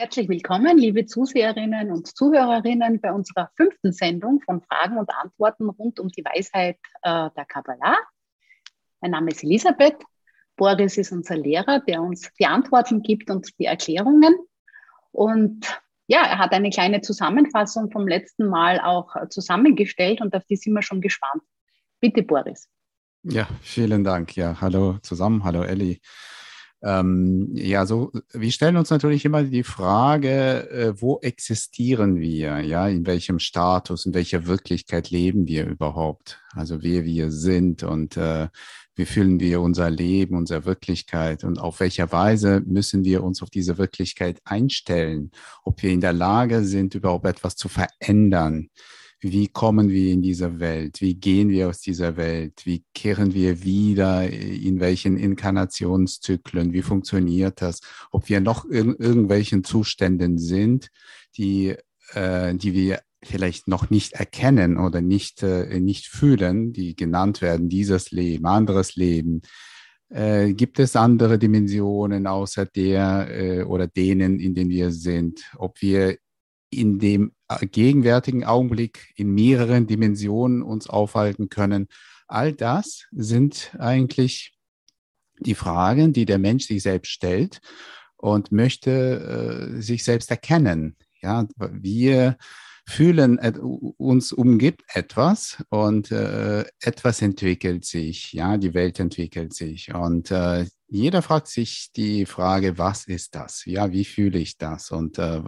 Herzlich 0.00 0.30
willkommen, 0.30 0.78
liebe 0.78 1.04
Zuseherinnen 1.04 1.92
und 1.92 2.16
Zuhörerinnen, 2.16 3.02
bei 3.02 3.12
unserer 3.12 3.50
fünften 3.54 3.92
Sendung 3.92 4.40
von 4.40 4.62
Fragen 4.62 4.96
und 4.96 5.10
Antworten 5.10 5.68
rund 5.68 6.00
um 6.00 6.08
die 6.08 6.24
Weisheit 6.24 6.78
äh, 7.02 7.28
der 7.36 7.44
Kabbalah. 7.46 7.98
Mein 9.02 9.10
Name 9.10 9.30
ist 9.30 9.44
Elisabeth. 9.44 9.98
Boris 10.56 10.96
ist 10.96 11.12
unser 11.12 11.36
Lehrer, 11.36 11.80
der 11.80 12.00
uns 12.00 12.32
die 12.40 12.46
Antworten 12.46 13.02
gibt 13.02 13.28
und 13.28 13.50
die 13.58 13.66
Erklärungen. 13.66 14.34
Und 15.12 15.66
ja, 16.06 16.22
er 16.22 16.38
hat 16.38 16.54
eine 16.54 16.70
kleine 16.70 17.02
Zusammenfassung 17.02 17.90
vom 17.90 18.08
letzten 18.08 18.48
Mal 18.48 18.80
auch 18.80 19.14
zusammengestellt 19.28 20.22
und 20.22 20.34
auf 20.34 20.46
die 20.46 20.56
sind 20.56 20.72
wir 20.72 20.82
schon 20.82 21.02
gespannt. 21.02 21.42
Bitte, 22.00 22.22
Boris. 22.22 22.70
Ja, 23.22 23.46
vielen 23.60 24.02
Dank. 24.02 24.34
Ja, 24.34 24.62
hallo 24.62 24.96
zusammen, 25.02 25.44
hallo 25.44 25.62
Elli. 25.62 26.00
Ähm, 26.82 27.50
ja, 27.54 27.84
so, 27.84 28.10
wir 28.32 28.50
stellen 28.50 28.76
uns 28.76 28.88
natürlich 28.88 29.24
immer 29.26 29.42
die 29.42 29.64
Frage, 29.64 30.70
äh, 30.70 30.94
wo 31.00 31.18
existieren 31.20 32.18
wir? 32.18 32.60
Ja, 32.60 32.88
in 32.88 33.06
welchem 33.06 33.38
Status, 33.38 34.06
in 34.06 34.14
welcher 34.14 34.46
Wirklichkeit 34.46 35.10
leben 35.10 35.46
wir 35.46 35.66
überhaupt? 35.66 36.40
Also 36.54 36.82
wer 36.82 37.04
wir 37.04 37.30
sind 37.30 37.82
und 37.82 38.16
äh, 38.16 38.48
wie 38.96 39.04
fühlen 39.04 39.40
wir 39.40 39.60
unser 39.60 39.90
Leben, 39.90 40.36
unsere 40.36 40.64
Wirklichkeit 40.64 41.44
und 41.44 41.58
auf 41.58 41.80
welcher 41.80 42.10
Weise 42.12 42.62
müssen 42.66 43.04
wir 43.04 43.22
uns 43.24 43.42
auf 43.42 43.50
diese 43.50 43.76
Wirklichkeit 43.78 44.40
einstellen? 44.44 45.30
Ob 45.64 45.82
wir 45.82 45.90
in 45.90 46.00
der 46.00 46.12
Lage 46.14 46.64
sind, 46.64 46.94
überhaupt 46.94 47.26
etwas 47.26 47.56
zu 47.56 47.68
verändern? 47.68 48.70
Wie 49.20 49.48
kommen 49.48 49.90
wir 49.90 50.12
in 50.12 50.22
diese 50.22 50.60
Welt? 50.60 51.00
Wie 51.00 51.14
gehen 51.14 51.50
wir 51.50 51.68
aus 51.68 51.80
dieser 51.80 52.16
Welt? 52.16 52.62
Wie 52.64 52.84
kehren 52.94 53.34
wir 53.34 53.62
wieder? 53.62 54.26
In 54.28 54.80
welchen 54.80 55.18
Inkarnationszyklen? 55.18 56.72
Wie 56.72 56.82
funktioniert 56.82 57.60
das? 57.60 57.80
Ob 58.10 58.28
wir 58.28 58.40
noch 58.40 58.64
in 58.64 58.94
irgendwelchen 58.94 59.62
Zuständen 59.62 60.38
sind, 60.38 60.88
die, 61.36 61.76
äh, 62.14 62.54
die 62.54 62.72
wir 62.72 63.00
vielleicht 63.22 63.68
noch 63.68 63.90
nicht 63.90 64.14
erkennen 64.14 64.78
oder 64.78 65.02
nicht, 65.02 65.42
äh, 65.42 65.78
nicht 65.80 66.06
fühlen, 66.06 66.72
die 66.72 66.96
genannt 66.96 67.42
werden, 67.42 67.68
dieses 67.68 68.10
Leben, 68.12 68.46
anderes 68.46 68.96
Leben. 68.96 69.42
Äh, 70.08 70.54
gibt 70.54 70.78
es 70.78 70.96
andere 70.96 71.38
Dimensionen 71.38 72.26
außer 72.26 72.64
der 72.64 73.28
äh, 73.30 73.62
oder 73.64 73.86
denen, 73.86 74.40
in 74.40 74.54
denen 74.54 74.70
wir 74.70 74.90
sind? 74.90 75.42
Ob 75.56 75.82
wir 75.82 76.16
in 76.70 76.98
dem 76.98 77.32
gegenwärtigen 77.70 78.44
Augenblick 78.44 79.12
in 79.16 79.34
mehreren 79.34 79.86
Dimensionen 79.86 80.62
uns 80.62 80.88
aufhalten 80.88 81.48
können. 81.48 81.88
All 82.26 82.52
das 82.52 83.06
sind 83.12 83.74
eigentlich 83.78 84.56
die 85.40 85.54
Fragen, 85.54 86.12
die 86.12 86.26
der 86.26 86.38
Mensch 86.38 86.66
sich 86.66 86.82
selbst 86.82 87.10
stellt 87.10 87.60
und 88.16 88.52
möchte 88.52 89.76
äh, 89.78 89.82
sich 89.82 90.04
selbst 90.04 90.30
erkennen. 90.30 90.96
Ja, 91.22 91.46
wir 91.56 92.36
fühlen, 92.86 93.38
uns 93.98 94.32
umgibt 94.32 94.82
etwas 94.94 95.62
und 95.68 96.10
äh, 96.10 96.64
etwas 96.80 97.22
entwickelt 97.22 97.84
sich, 97.84 98.32
ja, 98.32 98.56
die 98.56 98.74
Welt 98.74 99.00
entwickelt 99.00 99.54
sich 99.54 99.94
und 99.94 100.30
äh, 100.30 100.66
jeder 100.88 101.22
fragt 101.22 101.46
sich 101.46 101.92
die 101.94 102.26
Frage, 102.26 102.76
was 102.76 103.06
ist 103.06 103.36
das? 103.36 103.64
Ja, 103.64 103.92
wie 103.92 104.04
fühle 104.04 104.38
ich 104.38 104.58
das? 104.58 104.90
Und 104.90 105.18
äh, 105.18 105.40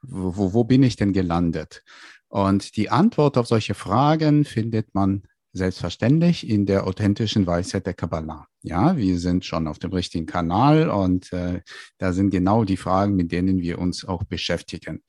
wo, 0.00 0.54
wo 0.54 0.64
bin 0.64 0.82
ich 0.82 0.96
denn 0.96 1.12
gelandet? 1.12 1.82
Und 2.28 2.76
die 2.76 2.90
Antwort 2.90 3.36
auf 3.36 3.46
solche 3.46 3.74
Fragen 3.74 4.44
findet 4.44 4.94
man 4.94 5.22
selbstverständlich 5.54 6.48
in 6.48 6.66
der 6.66 6.86
authentischen 6.86 7.46
Weisheit 7.46 7.86
der 7.86 7.94
Kabbalah. 7.94 8.46
Ja, 8.62 8.96
wir 8.96 9.18
sind 9.18 9.44
schon 9.44 9.68
auf 9.68 9.78
dem 9.78 9.92
richtigen 9.92 10.26
Kanal 10.26 10.90
und 10.90 11.32
äh, 11.32 11.62
da 11.98 12.12
sind 12.12 12.30
genau 12.30 12.64
die 12.64 12.76
Fragen, 12.76 13.14
mit 13.14 13.32
denen 13.32 13.60
wir 13.60 13.78
uns 13.78 14.04
auch 14.04 14.24
beschäftigen. 14.24 15.02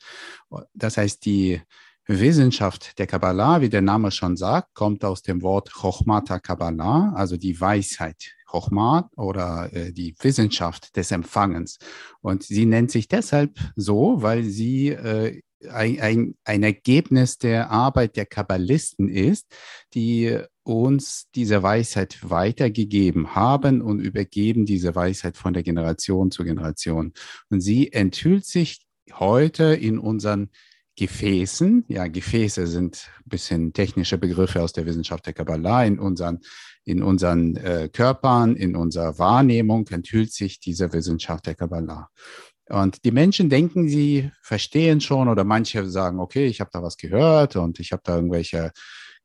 Das 0.73 0.97
heißt, 0.97 1.25
die 1.25 1.61
Wissenschaft 2.07 2.99
der 2.99 3.07
Kabbalah, 3.07 3.61
wie 3.61 3.69
der 3.69 3.81
Name 3.81 4.11
schon 4.11 4.37
sagt, 4.37 4.75
kommt 4.75 5.03
aus 5.03 5.23
dem 5.23 5.41
Wort 5.41 5.71
Chochmata 5.73 6.39
Kabbalah, 6.39 7.13
also 7.15 7.35
die 7.35 7.59
Weisheit. 7.59 8.35
Chochmat 8.45 9.09
oder 9.17 9.73
äh, 9.73 9.91
die 9.91 10.15
Wissenschaft 10.21 10.95
des 10.95 11.11
Empfangens. 11.11 11.77
Und 12.21 12.43
sie 12.43 12.65
nennt 12.65 12.91
sich 12.91 13.07
deshalb 13.07 13.57
so, 13.75 14.21
weil 14.21 14.43
sie 14.43 14.89
äh, 14.89 15.41
ein, 15.69 15.99
ein, 15.99 16.35
ein 16.43 16.63
Ergebnis 16.63 17.37
der 17.37 17.71
Arbeit 17.71 18.15
der 18.17 18.25
Kabbalisten 18.25 19.09
ist, 19.09 19.47
die 19.93 20.37
uns 20.63 21.27
diese 21.35 21.61
Weisheit 21.63 22.17
weitergegeben 22.29 23.35
haben 23.35 23.81
und 23.81 23.99
übergeben 23.99 24.65
diese 24.65 24.95
Weisheit 24.95 25.37
von 25.37 25.53
der 25.53 25.63
Generation 25.63 26.31
zu 26.31 26.43
Generation. 26.43 27.13
Und 27.49 27.61
sie 27.61 27.93
enthüllt 27.93 28.45
sich 28.45 28.85
heute 29.13 29.75
in 29.75 29.99
unseren 29.99 30.49
Gefäßen, 30.97 31.85
ja, 31.89 32.07
Gefäße 32.07 32.67
sind 32.67 33.09
ein 33.25 33.29
bisschen 33.29 33.73
technische 33.73 34.17
Begriffe 34.17 34.61
aus 34.61 34.71
der 34.71 34.85
Wissenschaft 34.85 35.25
der 35.25 35.33
Kabbalah, 35.33 35.83
in 35.83 35.99
unseren, 35.99 36.39
in 36.85 37.03
unseren 37.03 37.57
äh, 37.57 37.89
Körpern, 37.91 38.55
in 38.55 38.77
unserer 38.77 39.19
Wahrnehmung 39.19 39.87
enthüllt 39.89 40.31
sich 40.31 40.61
diese 40.61 40.93
Wissenschaft 40.93 41.47
der 41.47 41.55
Kabbalah. 41.55 42.09
Und 42.69 43.05
die 43.05 43.11
Menschen 43.11 43.49
denken, 43.49 43.87
sie 43.87 44.31
verstehen 44.41 44.99
schon 44.99 45.27
oder 45.27 45.43
manche 45.43 45.87
sagen, 45.87 46.19
okay, 46.19 46.47
ich 46.47 46.61
habe 46.61 46.71
da 46.73 46.81
was 46.81 46.97
gehört 46.97 47.55
und 47.55 47.79
ich 47.79 47.91
habe 47.91 48.01
da 48.03 48.15
irgendwelche 48.15 48.71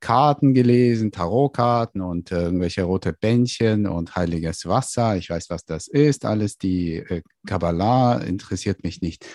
Karten 0.01 0.55
gelesen, 0.55 1.12
Tarotkarten 1.12 2.01
und 2.01 2.33
äh, 2.33 2.43
irgendwelche 2.43 2.83
rote 2.83 3.12
Bändchen 3.12 3.87
und 3.87 4.17
heiliges 4.17 4.67
Wasser. 4.67 5.17
Ich 5.17 5.31
weiß, 5.31 5.51
was 5.51 5.65
das 5.65 5.89
ist. 5.89 6.25
Alles 6.25 6.56
die 6.56 6.97
äh, 6.97 7.23
Kabbalah 7.47 8.19
interessiert 8.19 8.83
mich 8.83 9.03
nicht. 9.03 9.27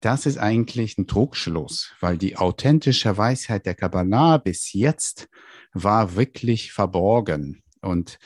Das 0.00 0.26
ist 0.26 0.38
eigentlich 0.38 0.98
ein 0.98 1.06
Trugschluss, 1.06 1.92
weil 2.00 2.18
die 2.18 2.36
authentische 2.36 3.16
Weisheit 3.16 3.66
der 3.66 3.74
Kabbalah 3.74 4.38
bis 4.38 4.72
jetzt 4.72 5.28
war 5.72 6.14
wirklich 6.14 6.72
verborgen. 6.72 7.62
Und 7.80 8.18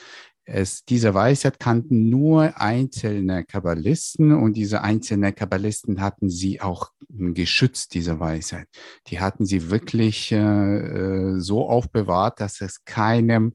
es, 0.53 0.84
diese 0.84 1.15
Weisheit 1.15 1.61
kannten 1.61 2.09
nur 2.09 2.61
einzelne 2.61 3.44
Kabbalisten 3.44 4.33
und 4.33 4.55
diese 4.55 4.83
einzelnen 4.83 5.34
Kabbalisten 5.34 6.00
hatten 6.00 6.28
sie 6.28 6.61
auch 6.61 6.91
geschützt, 7.09 7.94
diese 7.94 8.21
Weisheit. 8.21 8.66
Die 9.06 9.21
hatten 9.21 9.47
sie 9.47 9.71
wirklich 9.71 10.33
äh, 10.33 11.38
so 11.38 11.69
aufbewahrt, 11.69 12.41
dass 12.41 12.61
es 12.61 12.84
keinem, 12.84 13.55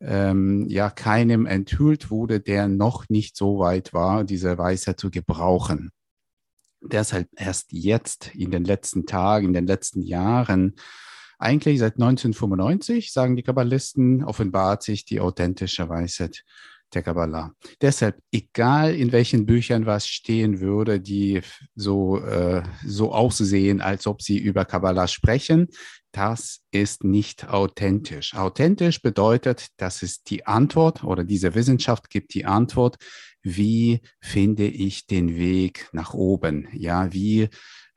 ähm, 0.00 0.66
ja, 0.68 0.90
keinem 0.90 1.46
enthüllt 1.46 2.10
wurde, 2.10 2.40
der 2.40 2.68
noch 2.68 3.08
nicht 3.08 3.36
so 3.36 3.58
weit 3.58 3.92
war, 3.92 4.24
diese 4.24 4.56
Weisheit 4.58 4.98
zu 4.98 5.10
gebrauchen. 5.10 5.90
Deshalb 6.80 7.28
erst 7.36 7.72
jetzt 7.72 8.34
in 8.34 8.50
den 8.50 8.64
letzten 8.64 9.06
Tagen, 9.06 9.48
in 9.48 9.52
den 9.52 9.66
letzten 9.66 10.02
Jahren 10.02 10.74
eigentlich 11.42 11.78
seit 11.78 11.94
1995, 11.94 13.12
sagen 13.12 13.36
die 13.36 13.42
Kabbalisten, 13.42 14.24
offenbart 14.24 14.82
sich 14.82 15.04
die 15.04 15.20
authentische 15.20 15.88
Weisheit 15.88 16.44
der 16.94 17.02
Kabbalah. 17.02 17.52
Deshalb, 17.80 18.18
egal 18.30 18.94
in 18.94 19.12
welchen 19.12 19.46
Büchern 19.46 19.86
was 19.86 20.06
stehen 20.06 20.60
würde, 20.60 21.00
die 21.00 21.40
so, 21.74 22.18
äh, 22.18 22.62
so 22.86 23.12
aussehen, 23.12 23.80
als 23.80 24.06
ob 24.06 24.22
sie 24.22 24.38
über 24.38 24.64
Kabbalah 24.64 25.08
sprechen, 25.08 25.68
das 26.12 26.60
ist 26.70 27.04
nicht 27.04 27.48
authentisch. 27.48 28.34
Authentisch 28.34 29.00
bedeutet, 29.00 29.68
dass 29.78 30.02
es 30.02 30.22
die 30.22 30.46
Antwort 30.46 31.04
oder 31.04 31.24
diese 31.24 31.54
Wissenschaft 31.54 32.10
gibt 32.10 32.34
die 32.34 32.44
Antwort, 32.44 32.96
wie 33.42 34.02
finde 34.20 34.66
ich 34.66 35.06
den 35.06 35.36
Weg 35.36 35.88
nach 35.92 36.14
oben? 36.14 36.68
Ja, 36.72 37.12
wie 37.12 37.48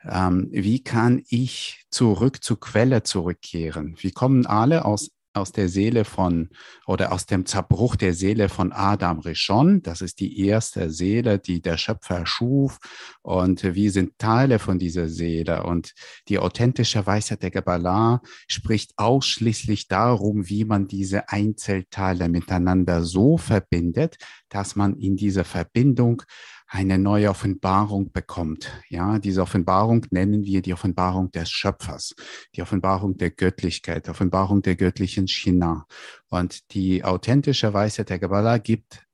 ähm, 0.09 0.47
wie 0.51 0.83
kann 0.83 1.23
ich 1.29 1.85
zurück 1.89 2.43
zur 2.43 2.59
Quelle 2.59 3.03
zurückkehren? 3.03 3.95
Wir 3.99 4.11
kommen 4.11 4.45
alle 4.45 4.85
aus 4.85 5.11
aus 5.35 5.51
der 5.51 5.69
Seele 5.69 6.05
von 6.05 6.49
oder 6.87 7.11
aus 7.11 7.25
dem 7.25 7.45
Zerbruch 7.45 7.95
der 7.95 8.13
Seele 8.13 8.49
von 8.49 8.71
Adam 8.71 9.19
Rishon. 9.19 9.81
Das 9.81 10.01
ist 10.01 10.19
die 10.19 10.45
erste 10.45 10.89
Seele, 10.91 11.39
die 11.39 11.61
der 11.61 11.77
Schöpfer 11.77 12.25
schuf. 12.25 12.79
Und 13.21 13.63
wir 13.63 13.91
sind 13.91 14.17
Teile 14.17 14.59
von 14.59 14.79
dieser 14.79 15.09
Seele. 15.09 15.63
Und 15.63 15.93
die 16.29 16.39
authentische 16.39 17.05
Weisheit 17.05 17.43
der 17.43 17.51
Kabbalah 17.51 18.21
spricht 18.47 18.93
ausschließlich 18.97 19.87
darum, 19.87 20.47
wie 20.47 20.65
man 20.65 20.87
diese 20.87 21.29
Einzelteile 21.29 22.29
miteinander 22.29 23.03
so 23.03 23.37
verbindet, 23.37 24.17
dass 24.49 24.75
man 24.75 24.97
in 24.97 25.17
dieser 25.17 25.43
Verbindung 25.43 26.23
eine 26.67 26.97
neue 26.97 27.29
Offenbarung 27.29 28.11
bekommt. 28.11 28.71
Ja, 28.89 29.19
diese 29.19 29.41
Offenbarung 29.41 30.05
nennen 30.09 30.43
wir 30.43 30.61
die 30.61 30.73
Offenbarung 30.73 31.31
des 31.31 31.49
Schöpfers, 31.49 32.15
die 32.55 32.61
Offenbarung 32.61 33.17
der 33.17 33.31
Göttlichkeit, 33.31 34.09
Offenbarung 34.09 34.61
der 34.61 34.75
göttlichen 34.75 35.27
China. 35.27 35.85
Und 36.29 36.73
die 36.73 37.03
authentische 37.03 37.73
Weisheit 37.73 38.09
der 38.09 38.19
Kabbalah 38.19 38.57
gibt 38.57 39.05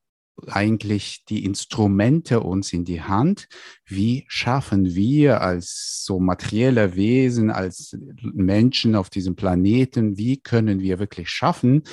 eigentlich 0.47 1.25
die 1.25 1.45
Instrumente 1.45 2.39
uns 2.39 2.73
in 2.73 2.85
die 2.85 3.01
Hand. 3.01 3.47
Wie 3.85 4.25
schaffen 4.27 4.95
wir 4.95 5.41
als 5.41 6.03
so 6.03 6.19
materielle 6.19 6.95
Wesen, 6.95 7.51
als 7.51 7.95
Menschen 8.21 8.95
auf 8.95 9.09
diesem 9.09 9.35
Planeten, 9.35 10.17
wie 10.17 10.41
können 10.41 10.79
wir 10.79 10.99
wirklich 10.99 11.29
schaffen, 11.29 11.83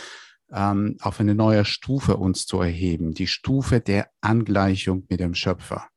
ähm, 0.53 0.97
auf 1.01 1.21
eine 1.21 1.35
neue 1.35 1.65
Stufe 1.65 2.17
uns 2.17 2.47
zu 2.47 2.61
erheben, 2.61 3.13
die 3.13 3.27
Stufe 3.27 3.81
der 3.81 4.09
Angleichung 4.21 5.05
mit 5.09 5.21
dem 5.21 5.35
Schöpfer. 5.35 5.89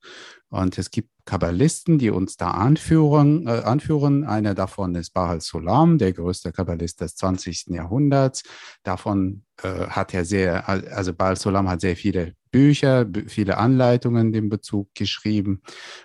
Und 0.49 0.77
es 0.77 0.91
gibt 0.91 1.09
Kabbalisten, 1.25 1.97
die 1.97 2.09
uns 2.09 2.35
da 2.35 2.51
anführen. 2.51 3.47
Äh, 3.47 3.61
anführen. 3.63 4.25
Einer 4.25 4.53
davon 4.53 4.95
ist 4.95 5.11
Bahal 5.11 5.39
Sulam, 5.39 5.97
der 5.97 6.13
größte 6.13 6.51
Kabbalist 6.51 6.99
des 7.01 7.15
20. 7.15 7.67
Jahrhunderts. 7.67 8.43
Davon 8.83 9.43
äh, 9.63 9.87
hat 9.87 10.13
er 10.13 10.25
sehr, 10.25 10.67
also 10.67 11.13
Bahal 11.13 11.37
Sulam 11.37 11.69
hat 11.69 11.81
sehr 11.81 11.95
viele 11.95 12.35
Bücher, 12.51 13.07
viele 13.27 13.57
Anleitungen 13.57 14.33
in 14.33 14.49
Bezug 14.49 14.93
geschrieben. 14.93 15.61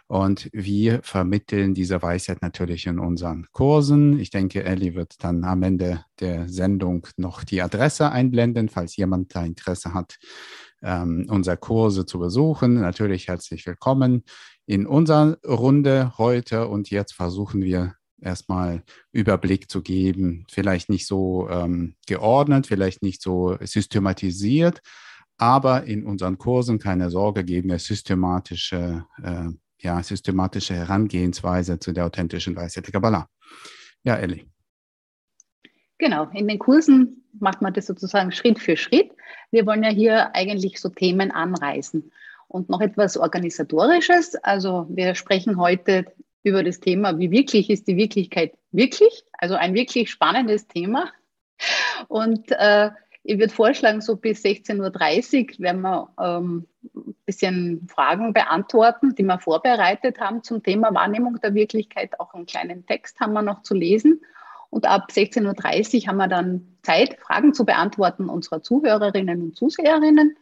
Und 0.07 0.49
wir 0.53 1.01
vermitteln 1.03 1.75
diese 1.75 2.01
Weisheit 2.01 2.43
natürlich 2.43 2.87
in 2.87 2.99
unseren 2.99 3.47
Kursen. 3.53 4.19
Ich 4.21 4.31
denke, 4.31 4.65
Ellie 4.65 4.95
wird 4.95 5.23
dann 5.25 5.45
am 5.45 5.63
Ende 5.63 6.05
der 6.21 6.49
Sendung 6.49 7.07
noch 7.17 7.45
die 7.45 7.63
Adresse 7.63 8.11
einblenden, 8.11 8.69
falls 8.69 8.97
jemand 8.97 9.35
da 9.35 9.45
Interesse 9.45 9.93
hat, 9.93 10.19
ähm, 10.83 11.27
unsere 11.29 11.57
Kurse 11.57 12.07
zu 12.07 12.19
besuchen. 12.19 12.75
Natürlich 12.75 13.29
herzlich 13.29 13.67
willkommen 13.67 14.23
in 14.67 14.87
unserer 14.87 15.39
Runde 15.45 16.13
heute. 16.19 16.69
Und 16.69 16.91
jetzt 16.91 17.13
versuchen 17.13 17.63
wir 17.63 17.95
erstmal 18.21 18.83
Überblick 19.13 19.71
zu 19.71 19.83
geben. 19.83 20.45
Vielleicht 20.51 20.89
nicht 20.89 21.07
so 21.07 21.49
ähm, 21.51 21.97
geordnet, 22.07 22.67
vielleicht 22.67 23.03
nicht 23.03 23.23
so 23.23 23.57
systematisiert, 23.61 24.81
aber 25.39 25.85
in 25.85 26.05
unseren 26.05 26.39
Kursen, 26.39 26.79
keine 26.79 27.11
Sorge, 27.11 27.45
geben 27.45 27.71
wir 27.71 27.79
systematische, 27.79 29.05
äh, 29.23 29.49
ja, 29.81 30.03
systematische 30.03 30.75
Herangehensweise 30.75 31.79
zu 31.79 31.93
der 31.93 32.07
authentischen 32.07 32.57
Weisheit 32.57 32.87
der 32.87 32.93
Kabbalah. 32.93 33.29
Ja, 34.03 34.17
Elli. 34.17 34.47
Genau, 35.99 36.29
in 36.33 36.47
den 36.47 36.59
Kursen 36.59 37.25
macht 37.39 37.63
man 37.63 37.73
das 37.73 37.87
sozusagen 37.87 38.33
Schritt 38.33 38.59
für 38.59 38.77
Schritt. 38.77 39.11
Wir 39.51 39.67
wollen 39.67 39.83
ja 39.83 39.91
hier 39.91 40.35
eigentlich 40.35 40.81
so 40.81 40.89
Themen 40.89 41.31
anreißen. 41.31 42.11
Und 42.49 42.69
noch 42.69 42.81
etwas 42.81 43.17
Organisatorisches. 43.17 44.37
Also 44.37 44.87
wir 44.89 45.15
sprechen 45.15 45.59
heute 45.59 46.07
über 46.43 46.63
das 46.63 46.79
Thema, 46.81 47.19
wie 47.19 47.31
wirklich 47.31 47.71
ist 47.71 47.89
die 47.89 47.97
Wirklichkeit 47.97 48.57
wirklich? 48.71 49.25
Also 49.33 49.57
ein 49.57 49.75
wirklich 49.75 50.11
spannendes 50.11 50.69
Thema. 50.69 51.11
Und 52.09 52.53
äh, 52.53 52.91
ich 53.27 53.39
würde 53.39 53.53
vorschlagen, 53.53 54.01
so 54.01 54.17
bis 54.17 54.45
16.30 54.45 55.59
Uhr 55.59 55.65
werden 55.65 55.83
wir 55.83 56.09
ähm, 56.21 56.67
ein 56.95 57.15
bisschen 57.25 57.89
Fragen 57.89 58.33
beantworten, 58.33 59.15
die 59.15 59.25
wir 59.25 59.39
vorbereitet 59.39 60.21
haben 60.21 60.43
zum 60.43 60.63
Thema 60.63 60.95
Wahrnehmung 60.95 61.41
der 61.43 61.55
Wirklichkeit. 61.55 62.19
Auch 62.21 62.35
einen 62.35 62.47
kleinen 62.47 62.87
Text 62.87 63.19
haben 63.21 63.33
wir 63.33 63.43
noch 63.43 63.63
zu 63.63 63.75
lesen. 63.75 64.21
Und 64.71 64.87
ab 64.87 65.09
16.30 65.11 66.03
Uhr 66.03 66.09
haben 66.09 66.17
wir 66.19 66.29
dann 66.29 66.77
Zeit, 66.83 67.19
Fragen 67.19 67.53
zu 67.53 67.65
beantworten 67.65 68.29
unserer 68.29 68.63
Zuhörerinnen 68.63 69.43
und 69.43 69.57
Zuseherinnen. 69.57 70.37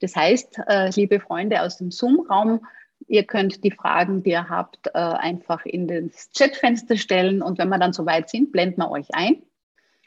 Das 0.00 0.16
heißt, 0.16 0.60
äh, 0.66 0.90
liebe 0.90 1.20
Freunde 1.20 1.62
aus 1.62 1.78
dem 1.78 1.90
Zoom-Raum, 1.90 2.66
ihr 3.08 3.24
könnt 3.24 3.62
die 3.62 3.70
Fragen, 3.70 4.22
die 4.22 4.30
ihr 4.30 4.48
habt, 4.48 4.88
äh, 4.88 4.98
einfach 4.98 5.66
in 5.66 5.86
das 5.86 6.30
Chatfenster 6.36 6.96
stellen. 6.96 7.42
Und 7.42 7.58
wenn 7.58 7.68
wir 7.68 7.78
dann 7.78 7.92
soweit 7.92 8.30
sind, 8.30 8.52
blenden 8.52 8.80
wir 8.80 8.90
euch 8.90 9.08
ein. 9.12 9.42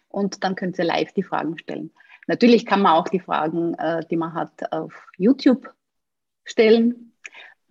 Und 0.10 0.44
dann 0.44 0.56
könnt 0.56 0.80
ihr 0.80 0.86
live 0.86 1.12
die 1.14 1.24
Fragen 1.24 1.58
stellen. 1.58 1.92
Natürlich 2.28 2.66
kann 2.66 2.82
man 2.82 2.94
auch 2.94 3.08
die 3.08 3.20
Fragen, 3.20 3.74
äh, 3.76 4.06
die 4.10 4.18
man 4.18 4.34
hat, 4.34 4.72
auf 4.72 5.08
YouTube 5.18 5.74
stellen 6.44 7.14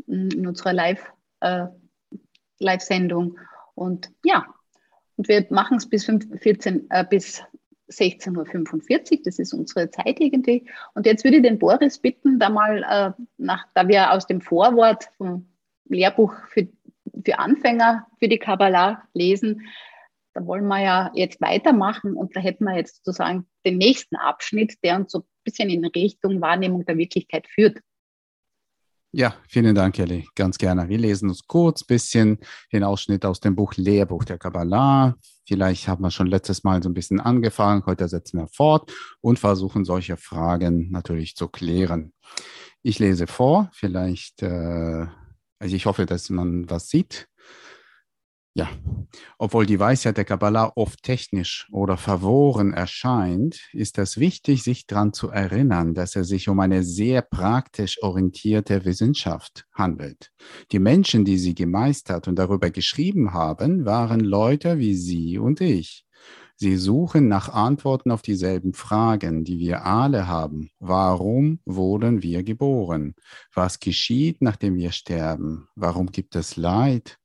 in 0.07 0.47
unserer 0.47 0.73
Live, 0.73 1.13
äh, 1.41 1.67
Live-Sendung. 2.59 3.39
Und 3.75 4.11
ja, 4.25 4.47
und 5.17 5.29
wir 5.29 5.47
machen 5.51 5.77
es 5.77 5.89
bis, 5.89 6.05
14, 6.05 6.91
äh, 6.91 7.05
bis 7.09 7.43
16.45 7.91 9.13
Uhr, 9.13 9.21
das 9.25 9.39
ist 9.39 9.53
unsere 9.53 9.91
Zeit 9.91 10.21
irgendwie. 10.21 10.69
Und 10.95 11.07
jetzt 11.07 11.25
würde 11.25 11.37
ich 11.39 11.43
den 11.43 11.59
Boris 11.59 11.99
bitten, 11.99 12.39
da 12.39 12.49
mal, 12.49 12.83
äh, 12.83 13.23
nach, 13.39 13.67
da 13.75 13.87
wir 13.87 14.13
aus 14.13 14.27
dem 14.27 14.41
Vorwort 14.41 15.11
vom 15.19 15.49
Lehrbuch 15.87 16.35
für, 16.49 16.69
für 17.25 17.39
Anfänger 17.39 18.07
für 18.19 18.29
die 18.29 18.39
Kabbalah 18.39 19.03
lesen, 19.13 19.63
da 20.35 20.45
wollen 20.47 20.67
wir 20.67 20.83
ja 20.83 21.11
jetzt 21.15 21.41
weitermachen 21.41 22.15
und 22.15 22.35
da 22.37 22.41
hätten 22.41 22.65
wir 22.65 22.77
jetzt 22.77 23.05
sozusagen 23.05 23.47
den 23.65 23.79
nächsten 23.79 24.17
Abschnitt, 24.17 24.75
der 24.83 24.97
uns 24.97 25.13
so 25.13 25.21
ein 25.21 25.25
bisschen 25.45 25.71
in 25.71 25.85
Richtung 25.85 26.41
Wahrnehmung 26.41 26.85
der 26.85 26.99
Wirklichkeit 26.99 27.47
führt. 27.47 27.79
Ja, 29.17 29.37
vielen 29.47 29.77
Dank, 29.77 29.95
Kelly. 29.95 30.27
Ganz 30.35 30.59
gerne. 30.59 30.89
Wir 30.89 30.99
lesen 30.99 31.29
uns 31.29 31.47
kurz 31.47 31.83
ein 31.83 31.87
bisschen 31.87 32.39
den 32.73 32.83
Ausschnitt 32.83 33.25
aus 33.25 33.39
dem 33.39 33.55
Buch 33.55 33.75
Lehrbuch 33.77 34.25
der 34.25 34.39
Kabbalah. 34.39 35.15
Vielleicht 35.47 35.87
haben 35.87 36.03
wir 36.03 36.11
schon 36.11 36.27
letztes 36.27 36.65
Mal 36.65 36.83
so 36.83 36.89
ein 36.89 36.95
bisschen 36.95 37.21
angefangen. 37.21 37.87
Heute 37.87 38.09
setzen 38.09 38.41
wir 38.41 38.49
fort 38.49 38.93
und 39.21 39.39
versuchen 39.39 39.85
solche 39.85 40.17
Fragen 40.17 40.91
natürlich 40.91 41.37
zu 41.37 41.47
klären. 41.47 42.13
Ich 42.83 42.99
lese 42.99 43.29
vor. 43.29 43.71
Vielleicht, 43.73 44.43
äh, 44.43 45.07
also 45.61 45.77
ich 45.77 45.87
hoffe, 45.87 46.07
dass 46.07 46.29
man 46.31 46.69
was 46.69 46.89
sieht. 46.89 47.29
Ja, 48.57 48.69
obwohl 49.37 49.67
die 49.67 49.81
Weisheit 49.81 50.17
der 50.17 50.25
Kabbalah 50.25 50.71
oft 50.77 51.03
technisch 51.03 51.67
oder 51.73 51.97
verworren 51.97 52.73
erscheint, 52.73 53.59
ist 53.73 53.99
es 53.99 54.17
wichtig, 54.17 54.63
sich 54.63 54.87
daran 54.87 55.13
zu 55.13 55.29
erinnern, 55.29 55.93
dass 55.93 56.15
es 56.15 56.29
sich 56.29 56.49
um 56.49 56.61
eine 56.61 56.85
sehr 56.85 57.21
praktisch 57.21 58.01
orientierte 58.01 58.85
Wissenschaft 58.85 59.67
handelt. 59.73 60.31
Die 60.71 60.79
Menschen, 60.79 61.25
die 61.25 61.37
sie 61.39 61.57
gemeistert 61.57 62.29
und 62.29 62.39
darüber 62.39 62.71
geschrieben 62.71 63.33
haben, 63.33 63.87
waren 63.87 64.21
Leute 64.21 64.79
wie 64.79 64.95
Sie 64.95 65.37
und 65.37 65.61
ich. 65.61 66.07
Sie 66.55 66.77
suchen 66.77 67.27
nach 67.27 67.49
Antworten 67.49 68.13
auf 68.13 68.23
dieselben 68.23 68.75
Fragen, 68.75 69.43
die 69.43 69.59
wir 69.59 69.85
alle 69.85 70.29
haben. 70.29 70.71
Warum 70.79 71.59
wurden 71.65 72.23
wir 72.23 72.45
geboren? 72.45 73.17
Was 73.53 73.81
geschieht, 73.81 74.41
nachdem 74.41 74.77
wir 74.77 74.93
sterben? 74.93 75.67
Warum 75.75 76.07
gibt 76.13 76.37
es 76.37 76.57
Leid? 76.57 77.19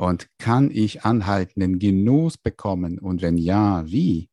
Und 0.00 0.28
kann 0.38 0.70
ich 0.70 1.04
anhaltenden 1.04 1.78
Genuss 1.78 2.38
bekommen? 2.38 2.98
Und 2.98 3.20
wenn 3.20 3.36
ja, 3.36 3.86
wie? 3.86 4.30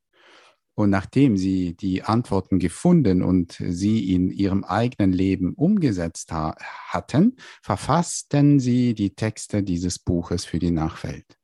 Und 0.76 0.92
nachdem 0.92 1.36
sie 1.36 1.76
die 1.76 2.04
Antworten 2.04 2.58
gefunden 2.58 3.22
und 3.22 3.62
sie 3.62 4.14
in 4.14 4.32
ihrem 4.32 4.64
eigenen 4.64 5.12
Leben 5.12 5.54
umgesetzt 5.56 6.32
ha 6.32 6.56
hatten, 6.88 7.36
verfassten 7.62 8.62
sie 8.62 8.94
die 8.94 9.14
Texte 9.14 9.62
dieses 9.62 10.00
Buches 10.00 10.46
für 10.46 10.60
die 10.60 10.72
Nachwelt. 10.72 11.38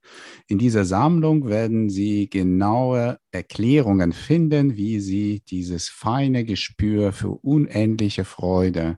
In 0.47 0.57
dieser 0.57 0.85
Sammlung 0.85 1.49
werden 1.49 1.89
Sie 1.89 2.29
genaue 2.29 3.17
Erklärungen 3.31 4.13
finden, 4.13 4.77
wie 4.77 5.01
Sie 5.01 5.43
dieses 5.49 5.89
feine 5.89 6.45
Gespür 6.45 7.11
für 7.11 7.31
unendliche 7.31 8.23
Freude 8.23 8.95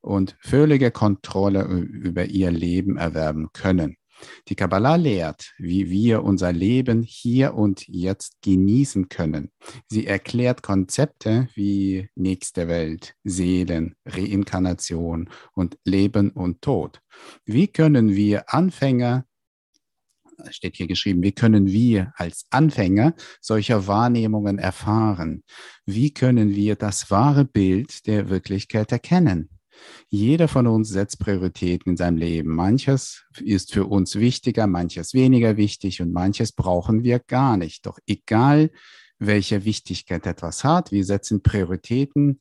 und 0.00 0.36
völlige 0.40 0.90
Kontrolle 0.90 1.62
über 1.62 2.24
Ihr 2.24 2.50
Leben 2.50 2.96
erwerben 2.96 3.50
können. 3.52 3.98
Die 4.48 4.54
Kabbalah 4.54 4.96
lehrt, 4.96 5.54
wie 5.58 5.90
wir 5.90 6.22
unser 6.22 6.52
Leben 6.52 7.02
hier 7.02 7.54
und 7.54 7.86
jetzt 7.88 8.40
genießen 8.42 9.08
können. 9.08 9.50
Sie 9.88 10.06
erklärt 10.06 10.62
Konzepte 10.62 11.48
wie 11.54 12.08
nächste 12.14 12.68
Welt, 12.68 13.14
Seelen, 13.24 13.94
Reinkarnation 14.06 15.28
und 15.54 15.78
Leben 15.84 16.30
und 16.30 16.62
Tod. 16.62 17.00
Wie 17.44 17.68
können 17.68 18.14
wir 18.14 18.52
Anfänger 18.52 19.24
steht 20.50 20.76
hier 20.76 20.86
geschrieben, 20.86 21.22
wie 21.22 21.32
können 21.32 21.66
wir 21.66 22.12
als 22.16 22.46
Anfänger 22.50 23.14
solcher 23.40 23.86
Wahrnehmungen 23.86 24.58
erfahren? 24.58 25.44
Wie 25.86 26.12
können 26.12 26.54
wir 26.54 26.76
das 26.76 27.10
wahre 27.10 27.44
Bild 27.44 28.06
der 28.06 28.28
Wirklichkeit 28.28 28.92
erkennen? 28.92 29.53
Jeder 30.08 30.48
von 30.48 30.66
uns 30.66 30.88
setzt 30.88 31.18
Prioritäten 31.18 31.90
in 31.90 31.96
seinem 31.96 32.16
Leben. 32.16 32.54
Manches 32.54 33.24
ist 33.40 33.72
für 33.72 33.86
uns 33.86 34.16
wichtiger, 34.16 34.66
manches 34.66 35.14
weniger 35.14 35.56
wichtig 35.56 36.00
und 36.00 36.12
manches 36.12 36.52
brauchen 36.52 37.02
wir 37.02 37.18
gar 37.18 37.56
nicht. 37.56 37.86
Doch 37.86 37.98
egal, 38.06 38.70
welche 39.18 39.64
Wichtigkeit 39.64 40.26
etwas 40.26 40.64
hat, 40.64 40.92
wir 40.92 41.04
setzen 41.04 41.42
Prioritäten 41.42 42.40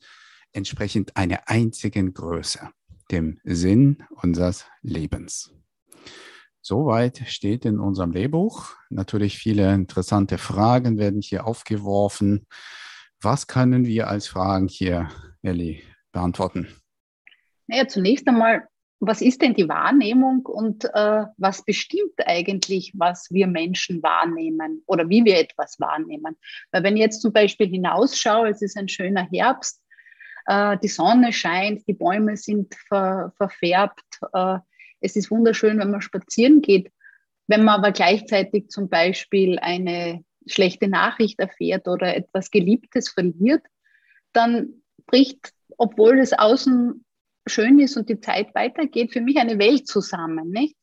entsprechend 0.51 1.17
einer 1.17 1.49
einzigen 1.49 2.13
Größe, 2.13 2.69
dem 3.11 3.39
Sinn 3.43 4.03
unseres 4.21 4.65
Lebens. 4.81 5.51
Soweit 6.61 7.23
steht 7.27 7.65
in 7.65 7.79
unserem 7.79 8.11
Lehrbuch. 8.11 8.69
Natürlich 8.89 9.37
viele 9.37 9.73
interessante 9.73 10.37
Fragen 10.37 10.97
werden 10.97 11.21
hier 11.21 11.45
aufgeworfen. 11.45 12.47
Was 13.21 13.47
können 13.47 13.85
wir 13.85 14.07
als 14.07 14.27
Fragen 14.27 14.67
hier, 14.69 15.09
Elli, 15.41 15.83
beantworten? 16.13 16.67
Naja, 17.67 17.87
zunächst 17.87 18.27
einmal, 18.27 18.67
was 18.99 19.21
ist 19.21 19.41
denn 19.41 19.53
die 19.53 19.67
Wahrnehmung 19.67 20.45
und 20.45 20.85
äh, 20.85 21.25
was 21.37 21.65
bestimmt 21.65 22.13
eigentlich, 22.25 22.93
was 22.95 23.29
wir 23.31 23.47
Menschen 23.47 24.01
wahrnehmen 24.01 24.81
oder 24.85 25.09
wie 25.09 25.25
wir 25.25 25.37
etwas 25.39 25.79
wahrnehmen? 25.79 26.37
Weil 26.71 26.83
wenn 26.83 26.95
ich 26.95 27.01
jetzt 27.01 27.21
zum 27.21 27.33
Beispiel 27.33 27.67
hinausschaue, 27.67 28.49
es 28.49 28.61
ist 28.61 28.77
ein 28.77 28.87
schöner 28.87 29.27
Herbst, 29.29 29.81
äh, 30.45 30.77
die 30.81 30.87
Sonne 30.87 31.33
scheint, 31.33 31.87
die 31.87 31.93
Bäume 31.93 32.37
sind 32.37 32.75
ver 32.87 33.33
verfärbt, 33.35 34.19
äh, 34.33 34.59
es 35.01 35.17
ist 35.17 35.31
wunderschön, 35.31 35.79
wenn 35.79 35.91
man 35.91 36.01
spazieren 36.01 36.61
geht. 36.61 36.91
Wenn 37.47 37.65
man 37.65 37.79
aber 37.79 37.91
gleichzeitig 37.91 38.69
zum 38.69 38.87
Beispiel 38.87 39.59
eine 39.59 40.23
schlechte 40.47 40.87
Nachricht 40.87 41.39
erfährt 41.39 41.87
oder 41.87 42.15
etwas 42.15 42.51
Geliebtes 42.51 43.09
verliert, 43.09 43.63
dann 44.31 44.81
bricht, 45.05 45.51
obwohl 45.77 46.19
es 46.19 46.31
außen 46.31 47.03
schön 47.47 47.79
ist 47.79 47.97
und 47.97 48.09
die 48.09 48.19
Zeit 48.19 48.53
weitergeht, 48.55 49.13
für 49.13 49.21
mich 49.21 49.37
eine 49.37 49.59
Welt 49.59 49.87
zusammen, 49.87 50.49
nicht? 50.49 50.75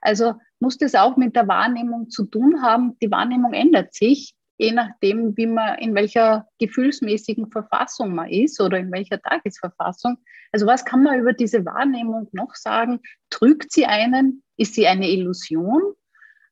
Also 0.00 0.34
muss 0.60 0.78
das 0.78 0.94
auch 0.94 1.16
mit 1.16 1.34
der 1.34 1.48
Wahrnehmung 1.48 2.10
zu 2.10 2.26
tun 2.26 2.62
haben. 2.62 2.98
Die 3.00 3.10
Wahrnehmung 3.10 3.52
ändert 3.52 3.94
sich, 3.94 4.34
je 4.58 4.72
nachdem, 4.72 5.36
wie 5.36 5.46
man, 5.46 5.78
in 5.78 5.94
welcher 5.94 6.46
gefühlsmäßigen 6.58 7.50
Verfassung 7.50 8.14
man 8.14 8.28
ist 8.28 8.60
oder 8.60 8.78
in 8.78 8.92
welcher 8.92 9.20
Tagesverfassung. 9.20 10.18
Also 10.52 10.66
was 10.66 10.84
kann 10.84 11.02
man 11.02 11.18
über 11.18 11.32
diese 11.32 11.64
Wahrnehmung 11.64 12.28
noch 12.32 12.54
sagen? 12.54 13.00
Trügt 13.30 13.72
sie 13.72 13.86
einen? 13.86 14.42
Ist 14.56 14.74
sie 14.74 14.86
eine 14.86 15.10
Illusion? 15.10 15.82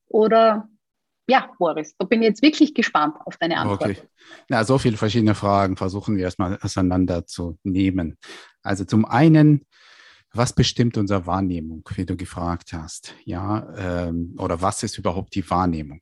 Oder 0.06 0.68
ja, 1.28 1.50
Boris, 1.58 1.94
da 1.98 2.04
bin 2.04 2.20
ich 2.22 2.28
jetzt 2.28 2.42
wirklich 2.42 2.74
gespannt 2.74 3.16
auf 3.24 3.36
deine 3.36 3.58
Antwort. 3.58 3.82
Okay. 3.82 3.96
Na, 4.48 4.64
so 4.64 4.78
viele 4.78 4.96
verschiedene 4.96 5.34
Fragen 5.34 5.76
versuchen 5.76 6.16
wir 6.16 6.24
erstmal 6.24 6.58
auseinanderzunehmen. 6.60 8.18
Also 8.62 8.84
zum 8.84 9.04
einen, 9.04 9.66
was 10.32 10.52
bestimmt 10.52 10.96
unsere 10.96 11.26
Wahrnehmung, 11.26 11.88
wie 11.94 12.06
du 12.06 12.16
gefragt 12.16 12.72
hast? 12.72 13.14
Ja, 13.24 13.66
ähm, 13.76 14.34
oder 14.38 14.62
was 14.62 14.82
ist 14.82 14.98
überhaupt 14.98 15.34
die 15.34 15.48
Wahrnehmung? 15.48 16.00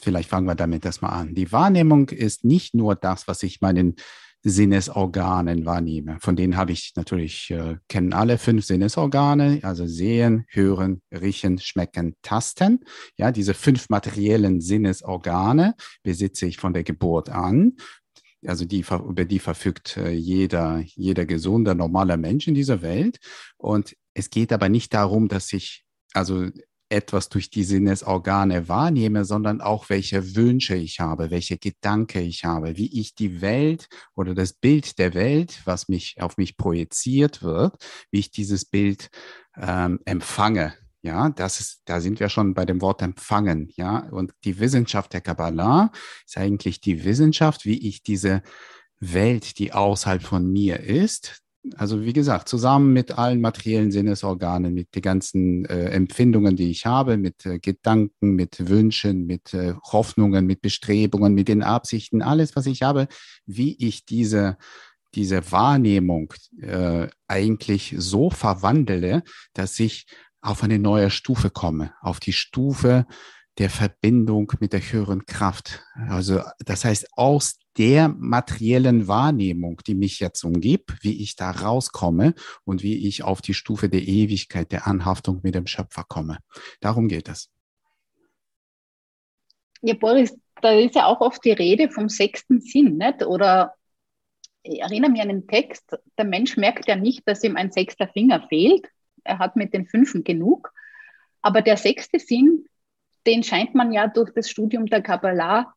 Vielleicht 0.00 0.28
fangen 0.28 0.46
wir 0.46 0.54
damit 0.54 0.84
erstmal 0.84 1.12
an. 1.12 1.34
Die 1.34 1.52
Wahrnehmung 1.52 2.08
ist 2.08 2.44
nicht 2.44 2.74
nur 2.74 2.94
das, 2.94 3.28
was 3.28 3.42
ich 3.42 3.60
meinen 3.60 3.96
Sinnesorganen 4.44 5.64
wahrnehme. 5.64 6.18
Von 6.20 6.36
denen 6.36 6.56
habe 6.56 6.72
ich 6.72 6.92
natürlich, 6.96 7.50
äh, 7.50 7.76
kennen 7.88 8.12
alle 8.12 8.36
fünf 8.36 8.66
Sinnesorgane, 8.66 9.60
also 9.62 9.86
sehen, 9.86 10.44
hören, 10.48 11.00
riechen, 11.10 11.58
schmecken, 11.58 12.14
tasten. 12.20 12.84
Ja, 13.16 13.32
diese 13.32 13.54
fünf 13.54 13.88
materiellen 13.88 14.60
Sinnesorgane 14.60 15.74
besitze 16.02 16.46
ich 16.46 16.58
von 16.58 16.74
der 16.74 16.84
Geburt 16.84 17.30
an. 17.30 17.76
Also 18.46 18.64
die, 18.64 18.80
über 18.80 19.24
die 19.24 19.38
verfügt 19.38 19.96
äh, 19.96 20.10
jeder, 20.10 20.82
jeder 20.84 21.26
gesunde, 21.26 21.74
normale 21.74 22.16
Mensch 22.16 22.48
in 22.48 22.54
dieser 22.54 22.82
Welt. 22.82 23.18
Und 23.56 23.96
es 24.14 24.30
geht 24.30 24.52
aber 24.52 24.68
nicht 24.68 24.94
darum, 24.94 25.28
dass 25.28 25.52
ich 25.52 25.84
also 26.12 26.48
etwas 26.88 27.28
durch 27.28 27.50
die 27.50 27.64
Sinnesorgane 27.64 28.68
wahrnehme, 28.68 29.24
sondern 29.24 29.60
auch 29.60 29.88
welche 29.88 30.36
Wünsche 30.36 30.76
ich 30.76 31.00
habe, 31.00 31.30
welche 31.30 31.58
Gedanken 31.58 32.22
ich 32.22 32.44
habe, 32.44 32.76
wie 32.76 33.00
ich 33.00 33.14
die 33.14 33.40
Welt 33.40 33.88
oder 34.14 34.34
das 34.34 34.52
Bild 34.52 34.98
der 34.98 35.14
Welt, 35.14 35.60
was 35.64 35.88
mich 35.88 36.20
auf 36.20 36.36
mich 36.36 36.56
projiziert 36.56 37.42
wird, 37.42 37.74
wie 38.10 38.20
ich 38.20 38.30
dieses 38.30 38.64
Bild 38.64 39.10
ähm, 39.56 40.00
empfange. 40.04 40.74
Ja, 41.04 41.28
das 41.28 41.60
ist, 41.60 41.82
da 41.84 42.00
sind 42.00 42.18
wir 42.18 42.30
schon 42.30 42.54
bei 42.54 42.64
dem 42.64 42.80
Wort 42.80 43.02
empfangen. 43.02 43.70
Ja, 43.76 44.08
und 44.10 44.32
die 44.44 44.58
Wissenschaft 44.58 45.12
der 45.12 45.20
Kabbalah 45.20 45.92
ist 46.26 46.38
eigentlich 46.38 46.80
die 46.80 47.04
Wissenschaft, 47.04 47.66
wie 47.66 47.86
ich 47.86 48.02
diese 48.02 48.42
Welt, 49.00 49.58
die 49.58 49.74
außerhalb 49.74 50.22
von 50.22 50.50
mir 50.50 50.80
ist, 50.80 51.42
also 51.76 52.02
wie 52.02 52.12
gesagt, 52.12 52.48
zusammen 52.48 52.92
mit 52.92 53.18
allen 53.18 53.40
materiellen 53.40 53.90
Sinnesorganen, 53.90 54.74
mit 54.74 54.94
den 54.94 55.02
ganzen 55.02 55.64
äh, 55.66 55.90
Empfindungen, 55.90 56.56
die 56.56 56.70
ich 56.70 56.86
habe, 56.86 57.16
mit 57.16 57.44
äh, 57.46 57.58
Gedanken, 57.58 58.34
mit 58.34 58.68
Wünschen, 58.68 59.26
mit 59.26 59.54
äh, 59.54 59.74
Hoffnungen, 59.92 60.46
mit 60.46 60.60
Bestrebungen, 60.60 61.34
mit 61.34 61.48
den 61.48 61.62
Absichten, 61.62 62.22
alles, 62.22 62.54
was 62.56 62.66
ich 62.66 62.82
habe, 62.82 63.08
wie 63.46 63.76
ich 63.78 64.04
diese, 64.04 64.58
diese 65.14 65.52
Wahrnehmung 65.52 66.34
äh, 66.60 67.08
eigentlich 67.28 67.94
so 67.96 68.30
verwandle, 68.30 69.22
dass 69.54 69.78
ich 69.80 70.06
auf 70.44 70.62
eine 70.62 70.78
neue 70.78 71.10
Stufe 71.10 71.50
komme, 71.50 71.94
auf 72.00 72.20
die 72.20 72.32
Stufe 72.32 73.06
der 73.58 73.70
Verbindung 73.70 74.52
mit 74.60 74.72
der 74.72 74.80
höheren 74.80 75.26
Kraft. 75.26 75.82
Also 76.08 76.42
das 76.58 76.84
heißt, 76.84 77.08
aus 77.16 77.58
der 77.78 78.08
materiellen 78.08 79.08
Wahrnehmung, 79.08 79.80
die 79.86 79.94
mich 79.94 80.20
jetzt 80.20 80.44
umgibt, 80.44 81.02
wie 81.02 81.22
ich 81.22 81.36
da 81.36 81.50
rauskomme 81.50 82.34
und 82.64 82.82
wie 82.82 83.06
ich 83.08 83.22
auf 83.22 83.40
die 83.40 83.54
Stufe 83.54 83.88
der 83.88 84.02
Ewigkeit, 84.02 84.70
der 84.70 84.86
Anhaftung 84.86 85.40
mit 85.42 85.54
dem 85.54 85.66
Schöpfer 85.66 86.04
komme. 86.04 86.38
Darum 86.80 87.08
geht 87.08 87.28
es. 87.28 87.50
Ja, 89.82 89.94
Boris, 89.94 90.36
da 90.60 90.72
ist 90.72 90.94
ja 90.94 91.06
auch 91.06 91.20
oft 91.20 91.44
die 91.44 91.52
Rede 91.52 91.90
vom 91.90 92.08
sechsten 92.08 92.60
Sinn, 92.60 92.96
nicht? 92.96 93.24
Oder 93.24 93.74
ich 94.62 94.80
erinnere 94.80 95.10
mich 95.10 95.20
an 95.20 95.28
den 95.28 95.46
Text, 95.46 95.96
der 96.18 96.24
Mensch 96.24 96.56
merkt 96.56 96.88
ja 96.88 96.96
nicht, 96.96 97.26
dass 97.26 97.44
ihm 97.44 97.56
ein 97.56 97.70
sechster 97.70 98.08
Finger 98.08 98.46
fehlt. 98.48 98.86
Er 99.24 99.38
hat 99.38 99.56
mit 99.56 99.74
den 99.74 99.86
fünfen 99.86 100.24
genug. 100.24 100.72
Aber 101.42 101.62
der 101.62 101.76
sechste 101.76 102.18
Sinn, 102.18 102.66
den 103.26 103.42
scheint 103.42 103.74
man 103.74 103.92
ja 103.92 104.06
durch 104.06 104.30
das 104.32 104.48
Studium 104.48 104.86
der 104.86 105.02
Kabbalah 105.02 105.74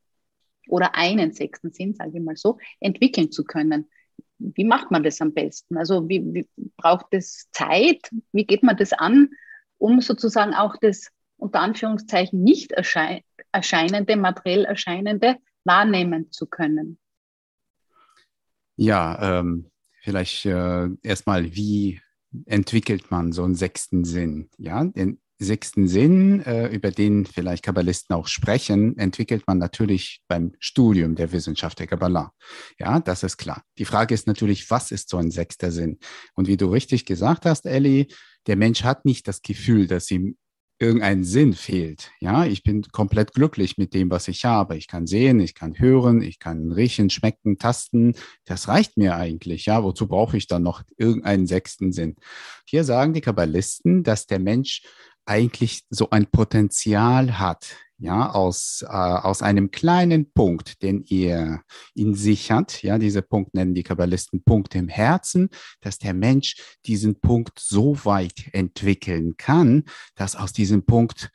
oder 0.67 0.95
einen 0.95 1.31
sechsten 1.31 1.71
Sinn, 1.71 1.93
sage 1.93 2.17
ich 2.17 2.23
mal 2.23 2.35
so, 2.35 2.57
entwickeln 2.79 3.31
zu 3.31 3.43
können. 3.43 3.89
Wie 4.37 4.65
macht 4.65 4.91
man 4.91 5.03
das 5.03 5.21
am 5.21 5.33
besten? 5.33 5.77
Also 5.77 6.07
wie, 6.09 6.21
wie 6.33 6.47
braucht 6.77 7.07
es 7.11 7.49
Zeit? 7.51 8.09
Wie 8.31 8.45
geht 8.45 8.63
man 8.63 8.77
das 8.77 8.93
an, 8.93 9.29
um 9.77 10.01
sozusagen 10.01 10.53
auch 10.53 10.75
das 10.77 11.09
unter 11.37 11.59
Anführungszeichen 11.59 12.43
nicht 12.43 12.71
erschein 12.71 13.21
erscheinende, 13.51 14.17
materiell 14.17 14.65
erscheinende 14.65 15.37
wahrnehmen 15.63 16.31
zu 16.31 16.47
können? 16.47 16.99
Ja, 18.75 19.39
ähm, 19.39 19.71
vielleicht 20.01 20.45
äh, 20.45 20.89
erstmal, 21.01 21.55
wie 21.55 21.99
entwickelt 22.45 23.11
man 23.11 23.31
so 23.31 23.43
einen 23.43 23.55
sechsten 23.55 24.03
Sinn? 24.03 24.49
Ja, 24.57 24.83
den 24.83 25.19
sechsten 25.39 25.87
Sinn, 25.87 26.41
äh, 26.41 26.67
über 26.67 26.91
den 26.91 27.25
vielleicht 27.25 27.63
Kabbalisten 27.63 28.15
auch 28.15 28.27
sprechen, 28.27 28.97
entwickelt 28.97 29.43
man 29.45 29.59
natürlich 29.59 30.21
beim 30.27 30.53
Studium 30.59 31.15
der 31.15 31.31
Wissenschaft 31.31 31.79
der 31.79 31.87
Kabbalah. 31.87 32.31
Ja, 32.79 32.99
das 32.99 33.23
ist 33.23 33.37
klar. 33.37 33.63
Die 33.77 33.85
Frage 33.85 34.15
ist 34.15 34.25
natürlich, 34.25 34.69
was 34.71 34.91
ist 34.91 35.09
so 35.09 35.17
ein 35.17 35.29
sechster 35.29 35.71
Sinn? 35.71 35.99
Und 36.33 36.47
wie 36.47 36.57
du 36.57 36.67
richtig 36.67 37.05
gesagt 37.05 37.45
hast, 37.45 37.65
Ellie, 37.65 38.07
der 38.47 38.55
Mensch 38.55 38.83
hat 38.83 39.05
nicht 39.05 39.27
das 39.27 39.41
Gefühl, 39.41 39.87
dass 39.87 40.09
ihm 40.09 40.37
irgendein 40.79 41.23
Sinn 41.23 41.53
fehlt. 41.53 42.11
Ja, 42.19 42.45
ich 42.45 42.63
bin 42.63 42.83
komplett 42.91 43.33
glücklich 43.33 43.77
mit 43.77 43.93
dem, 43.93 44.09
was 44.11 44.27
ich 44.27 44.45
habe. 44.45 44.77
Ich 44.77 44.87
kann 44.87 45.07
sehen, 45.07 45.39
ich 45.39 45.55
kann 45.55 45.79
hören, 45.79 46.21
ich 46.21 46.39
kann 46.39 46.71
riechen, 46.71 47.09
schmecken, 47.09 47.57
tasten. 47.57 48.13
Das 48.45 48.67
reicht 48.67 48.97
mir 48.97 49.15
eigentlich. 49.15 49.65
Ja, 49.65 49.83
wozu 49.83 50.07
brauche 50.07 50.37
ich 50.37 50.47
dann 50.47 50.63
noch 50.63 50.83
irgendeinen 50.97 51.47
sechsten 51.47 51.91
Sinn? 51.91 52.15
Hier 52.65 52.83
sagen 52.83 53.13
die 53.13 53.21
Kabbalisten, 53.21 54.03
dass 54.03 54.27
der 54.27 54.39
Mensch 54.39 54.83
eigentlich 55.27 55.83
so 55.89 56.09
ein 56.09 56.27
Potenzial 56.27 57.37
hat, 57.39 57.75
ja, 57.99 58.29
aus, 58.29 58.83
äh, 58.83 58.93
aus 58.93 59.41
einem 59.41 59.71
kleinen 59.71 60.31
Punkt, 60.31 60.83
den 60.83 61.03
ihr 61.07 61.61
in 61.95 62.13
sich 62.13 62.51
hat, 62.51 62.83
ja, 62.83 62.97
dieser 62.97 63.23
Punkt 63.23 63.55
nennen 63.55 63.73
die 63.73 63.83
Kabbalisten 63.83 64.43
Punkt 64.43 64.75
im 64.75 64.87
Herzen, 64.87 65.49
dass 65.81 65.97
der 65.97 66.13
Mensch 66.13 66.77
diesen 66.85 67.19
Punkt 67.19 67.59
so 67.59 68.05
weit 68.05 68.49
entwickeln 68.53 69.35
kann, 69.37 69.83
dass 70.15 70.35
aus 70.35 70.53
diesem 70.53 70.85
Punkt 70.85 71.31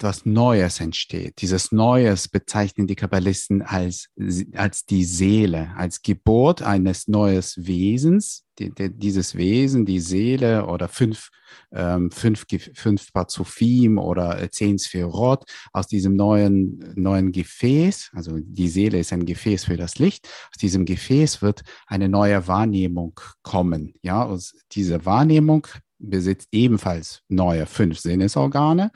etwas 0.00 0.24
Neues 0.24 0.80
entsteht. 0.80 1.42
Dieses 1.42 1.72
Neues 1.72 2.26
bezeichnen 2.26 2.86
die 2.86 2.94
Kabbalisten 2.94 3.60
als, 3.60 4.08
als 4.54 4.86
die 4.86 5.04
Seele, 5.04 5.74
als 5.76 6.00
Geburt 6.00 6.62
eines 6.62 7.06
neues 7.06 7.66
Wesens. 7.66 8.44
Die, 8.58 8.74
die, 8.74 8.90
dieses 8.90 9.34
Wesen, 9.36 9.84
die 9.84 10.00
Seele 10.00 10.66
oder 10.66 10.88
fünf, 10.88 11.28
ähm, 11.72 12.10
fünf, 12.10 12.46
fünf 12.74 13.12
Pazufim 13.12 13.98
oder 13.98 14.50
zehn 14.50 14.78
Sphirot 14.78 15.44
aus 15.74 15.86
diesem 15.86 16.16
neuen, 16.16 16.92
neuen 16.94 17.30
Gefäß, 17.30 18.10
also 18.14 18.38
die 18.38 18.68
Seele 18.68 18.98
ist 18.98 19.12
ein 19.12 19.26
Gefäß 19.26 19.64
für 19.64 19.76
das 19.76 19.98
Licht, 19.98 20.28
aus 20.50 20.58
diesem 20.58 20.86
Gefäß 20.86 21.42
wird 21.42 21.62
eine 21.86 22.08
neue 22.08 22.46
Wahrnehmung 22.48 23.18
kommen. 23.42 23.94
Ja, 24.02 24.24
aus 24.24 24.54
dieser 24.72 25.04
Wahrnehmung 25.04 25.66
besitzt 25.98 26.48
ebenfalls 26.52 27.22
neue 27.28 27.66
fünf 27.66 27.98
Sinnesorgane 27.98 28.90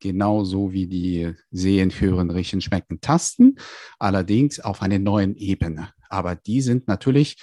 genauso 0.00 0.72
wie 0.72 0.86
die 0.86 1.32
Sehen, 1.50 1.90
Hören, 1.90 2.30
Riechen, 2.30 2.60
Schmecken, 2.60 3.00
Tasten, 3.00 3.56
allerdings 3.98 4.60
auf 4.60 4.82
einer 4.82 4.98
neuen 4.98 5.36
Ebene. 5.36 5.90
Aber 6.08 6.36
die 6.36 6.60
sind 6.60 6.88
natürlich, 6.88 7.36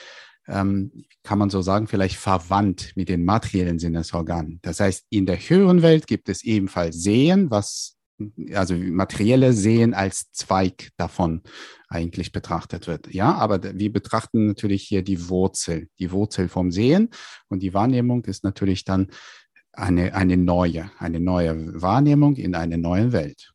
ähm, 0.48 1.05
kann 1.24 1.39
man 1.39 1.50
so 1.50 1.62
sagen, 1.62 1.88
vielleicht 1.88 2.17
verwandt 2.17 2.93
mit 2.95 3.10
den 3.10 3.25
materiellen 3.25 3.79
Sinnesorganen. 3.79 4.60
Das 4.62 4.79
heißt, 4.79 5.05
in 5.10 5.25
der 5.25 5.38
höheren 5.38 5.81
Welt 5.81 6.07
gibt 6.07 6.29
es 6.29 6.43
ebenfalls 6.43 7.01
Sehen, 7.01 7.50
was 7.50 7.98
also 8.53 8.75
materielle 8.75 9.53
Sehen 9.53 9.93
als 9.93 10.31
Zweig 10.31 10.91
davon 10.98 11.41
eigentlich 11.89 12.31
betrachtet 12.31 12.88
wird. 12.88 13.12
Ja, 13.13 13.33
aber 13.33 13.62
wir 13.63 13.91
betrachten 13.91 14.48
natürlich 14.48 14.83
hier 14.83 15.03
die 15.03 15.29
Wurzel, 15.29 15.88
die 16.00 16.12
Wurzel 16.12 16.48
vom 16.48 16.72
Sehen 16.72 17.10
und 17.50 17.62
die 17.62 17.74
Wahrnehmung 17.74 18.24
ist 18.25 18.43
natürlich 18.43 18.86
dann 18.86 19.07
eine, 19.74 20.13
eine 20.13 20.38
neue, 20.38 20.89
eine 21.00 21.20
neue 21.20 21.82
Wahrnehmung 21.82 22.36
in 22.36 22.56
einer 22.56 22.77
neuen 22.77 23.12
Welt. 23.12 23.51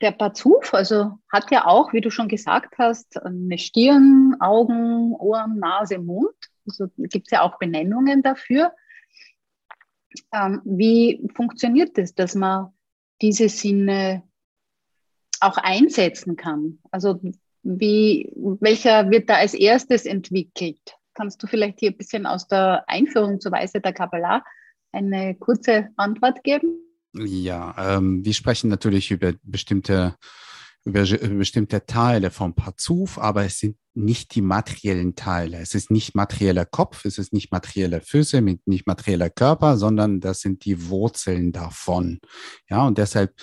Der 0.00 0.12
Pazuf, 0.12 0.74
also 0.74 1.18
hat 1.32 1.50
ja 1.50 1.66
auch, 1.66 1.92
wie 1.92 2.00
du 2.00 2.10
schon 2.10 2.28
gesagt 2.28 2.78
hast, 2.78 3.20
eine 3.20 3.58
Stirn, 3.58 4.36
Augen, 4.38 5.12
Ohren, 5.14 5.58
Nase, 5.58 5.98
Mund. 5.98 6.36
Also 6.66 6.86
gibt 6.96 7.26
es 7.26 7.30
ja 7.32 7.42
auch 7.42 7.58
Benennungen 7.58 8.22
dafür. 8.22 8.72
Ähm, 10.32 10.60
wie 10.64 11.28
funktioniert 11.34 11.98
das, 11.98 12.14
dass 12.14 12.34
man 12.34 12.72
diese 13.20 13.48
Sinne 13.48 14.22
auch 15.40 15.56
einsetzen 15.56 16.36
kann? 16.36 16.78
Also 16.90 17.20
wie, 17.62 18.30
welcher 18.60 19.10
wird 19.10 19.28
da 19.28 19.34
als 19.34 19.54
erstes 19.54 20.06
entwickelt? 20.06 20.97
Kannst 21.18 21.42
du 21.42 21.48
vielleicht 21.48 21.80
hier 21.80 21.90
ein 21.90 21.96
bisschen 21.96 22.26
aus 22.26 22.46
der 22.46 22.84
Einführung 22.88 23.40
zur 23.40 23.50
Weise 23.50 23.80
der 23.80 23.92
Kabbalah 23.92 24.44
eine 24.92 25.34
kurze 25.34 25.88
Antwort 25.96 26.44
geben? 26.44 26.78
Ja, 27.12 27.74
ähm, 27.96 28.24
wir 28.24 28.32
sprechen 28.32 28.70
natürlich 28.70 29.10
über 29.10 29.32
bestimmte 29.42 30.14
über, 30.84 31.04
bestimmte 31.04 31.84
Teile 31.86 32.30
vom 32.30 32.54
Parzuf, 32.54 33.18
aber 33.18 33.44
es 33.44 33.58
sind 33.58 33.76
nicht 33.94 34.36
die 34.36 34.42
materiellen 34.42 35.16
Teile. 35.16 35.58
Es 35.58 35.74
ist 35.74 35.90
nicht 35.90 36.14
materieller 36.14 36.64
Kopf, 36.64 37.04
es 37.04 37.18
ist 37.18 37.32
nicht 37.32 37.50
materielle 37.50 38.00
Füße, 38.00 38.40
nicht 38.40 38.86
materieller 38.86 39.28
Körper, 39.28 39.76
sondern 39.76 40.20
das 40.20 40.40
sind 40.40 40.64
die 40.64 40.88
Wurzeln 40.88 41.50
davon. 41.50 42.20
Ja, 42.70 42.86
und 42.86 42.96
deshalb 42.96 43.34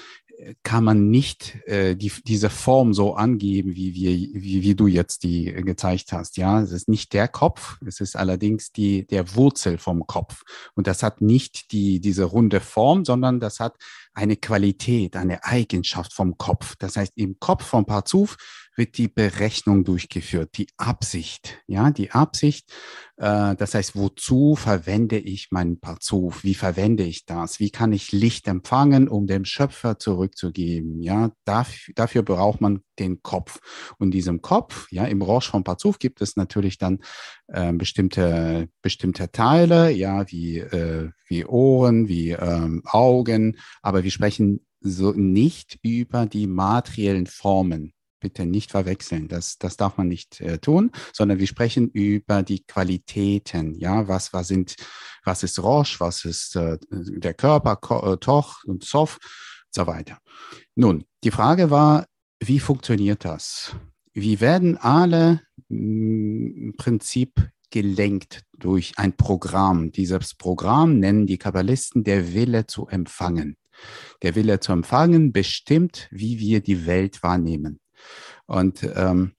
kann 0.64 0.84
man 0.84 1.10
nicht 1.10 1.56
äh, 1.66 1.96
die, 1.96 2.12
diese 2.26 2.50
Form 2.50 2.94
so 2.94 3.16
angeben, 3.16 3.76
wie, 3.76 3.94
wir, 3.94 4.12
wie, 4.12 4.64
wie 4.64 4.76
du 4.76 4.88
jetzt 4.88 5.24
die 5.24 5.46
gezeigt 5.54 6.12
hast. 6.12 6.38
Ja, 6.38 6.62
es 6.62 6.72
ist 6.72 6.90
nicht 6.90 7.14
der 7.14 7.28
Kopf, 7.28 7.78
es 7.86 8.00
ist 8.00 8.16
allerdings 8.16 8.72
die, 8.72 9.06
der 9.08 9.36
Wurzel 9.36 9.78
vom 9.78 10.06
Kopf. 10.08 10.44
Und 10.74 10.88
das 10.88 11.04
hat 11.04 11.22
nicht 11.22 11.72
die, 11.72 12.00
diese 12.00 12.26
runde 12.26 12.60
Form, 12.60 13.06
sondern 13.06 13.40
das 13.40 13.60
hat 13.60 13.78
eine 14.14 14.36
Qualität, 14.36 15.16
eine 15.16 15.44
Eigenschaft 15.44 16.14
vom 16.14 16.38
Kopf. 16.38 16.76
Das 16.80 16.98
heißt, 16.98 17.14
im 17.16 17.40
Kopf 17.40 17.66
vom 17.66 17.86
Parzuf 17.86 18.38
wird 18.76 18.98
die 18.98 19.08
Berechnung 19.08 19.84
durchgeführt, 19.84 20.58
die 20.58 20.68
Absicht, 20.78 21.62
ja, 21.68 21.92
die 21.92 22.12
Absicht, 22.12 22.72
äh, 23.18 23.56
das 23.56 23.74
heißt, 23.74 23.96
wozu 23.96 24.56
verwende 24.56 25.18
ich 25.18 25.48
meinen 25.52 25.80
Parzuf? 25.80 26.44
Wie 26.44 26.56
verwende 26.56 27.04
ich 27.04 27.26
das? 27.26 27.60
Wie 27.60 27.70
kann 27.70 27.94
ich 27.94 28.12
Licht 28.12 28.48
empfangen, 28.48 29.08
um 29.08 29.28
dem 29.28 29.46
Schöpfer 29.46 29.98
zurückzugeben? 29.98 31.02
Ja, 31.02 31.32
dafür, 31.46 31.94
dafür 31.96 32.24
braucht 32.24 32.62
man 32.62 32.82
den 33.00 33.22
Kopf. 33.22 33.60
Und 33.98 34.12
diesem 34.12 34.42
Kopf, 34.42 34.88
ja, 34.92 35.06
im 35.06 35.22
Roche 35.22 35.52
vom 35.52 35.64
Parzuf 35.64 36.00
gibt 36.00 36.22
es 36.22 36.36
natürlich 36.36 36.78
dann 36.78 37.00
äh, 37.48 37.72
bestimmte, 37.72 38.70
bestimmte 38.82 39.32
Teile, 39.32 39.92
ja, 39.92 40.30
wie, 40.30 40.60
äh, 40.60 41.10
wie 41.28 41.46
Ohren, 41.46 42.08
wie 42.08 42.32
ähm, 42.32 42.82
Augen, 42.86 43.58
aber 43.82 44.04
wir 44.04 44.12
sprechen 44.12 44.66
so 44.82 45.14
nicht 45.14 45.80
über 45.82 46.26
die 46.28 46.46
materiellen 46.46 47.26
Formen 47.26 47.95
bitte 48.26 48.48
nicht 48.48 48.72
verwechseln. 48.72 49.28
Das, 49.28 49.60
das 49.60 49.78
darf 49.78 49.98
man 49.98 50.08
nicht 50.08 50.42
äh, 50.42 50.58
tun, 50.58 50.90
sondern 51.14 51.38
wir 51.38 51.46
sprechen 51.46 51.90
über 51.92 52.42
die 52.42 52.64
Qualitäten. 52.66 53.76
Ja, 53.76 54.08
was, 54.08 54.34
was 54.34 54.48
sind, 54.48 54.76
was 55.24 55.44
ist 55.44 55.62
Roche, 55.62 56.00
was 56.00 56.26
ist 56.26 56.56
äh, 56.56 56.80
der 56.90 57.36
Körper, 57.36 57.76
Ko 57.76 58.14
äh, 58.14 58.18
Toch 58.18 58.64
und 58.66 58.84
Sof, 58.84 59.20
und 59.22 59.76
so 59.76 59.86
weiter. 59.86 60.18
Nun, 60.74 61.04
die 61.24 61.30
Frage 61.30 61.70
war, 61.70 62.08
wie 62.42 62.60
funktioniert 62.60 63.26
das? 63.26 63.76
Wie 64.14 64.42
werden 64.42 64.76
alle 64.78 65.42
mm, 65.70 66.70
im 66.70 66.74
Prinzip 66.78 67.48
gelenkt 67.70 68.42
durch 68.58 68.94
ein 68.98 69.16
Programm? 69.16 69.92
Dieses 69.92 70.34
Programm 70.34 70.98
nennen 70.98 71.28
die 71.28 71.38
Kabbalisten 71.38 72.04
der 72.04 72.34
Wille 72.34 72.66
zu 72.66 72.88
empfangen. 72.88 73.56
Der 74.24 74.34
Wille 74.34 74.60
zu 74.60 74.72
empfangen 74.72 75.32
bestimmt, 75.32 76.08
wie 76.10 76.40
wir 76.40 76.62
die 76.62 76.88
Welt 76.88 77.22
wahrnehmen. 77.22 77.80
Und 78.46 78.84
ähm, 78.96 79.34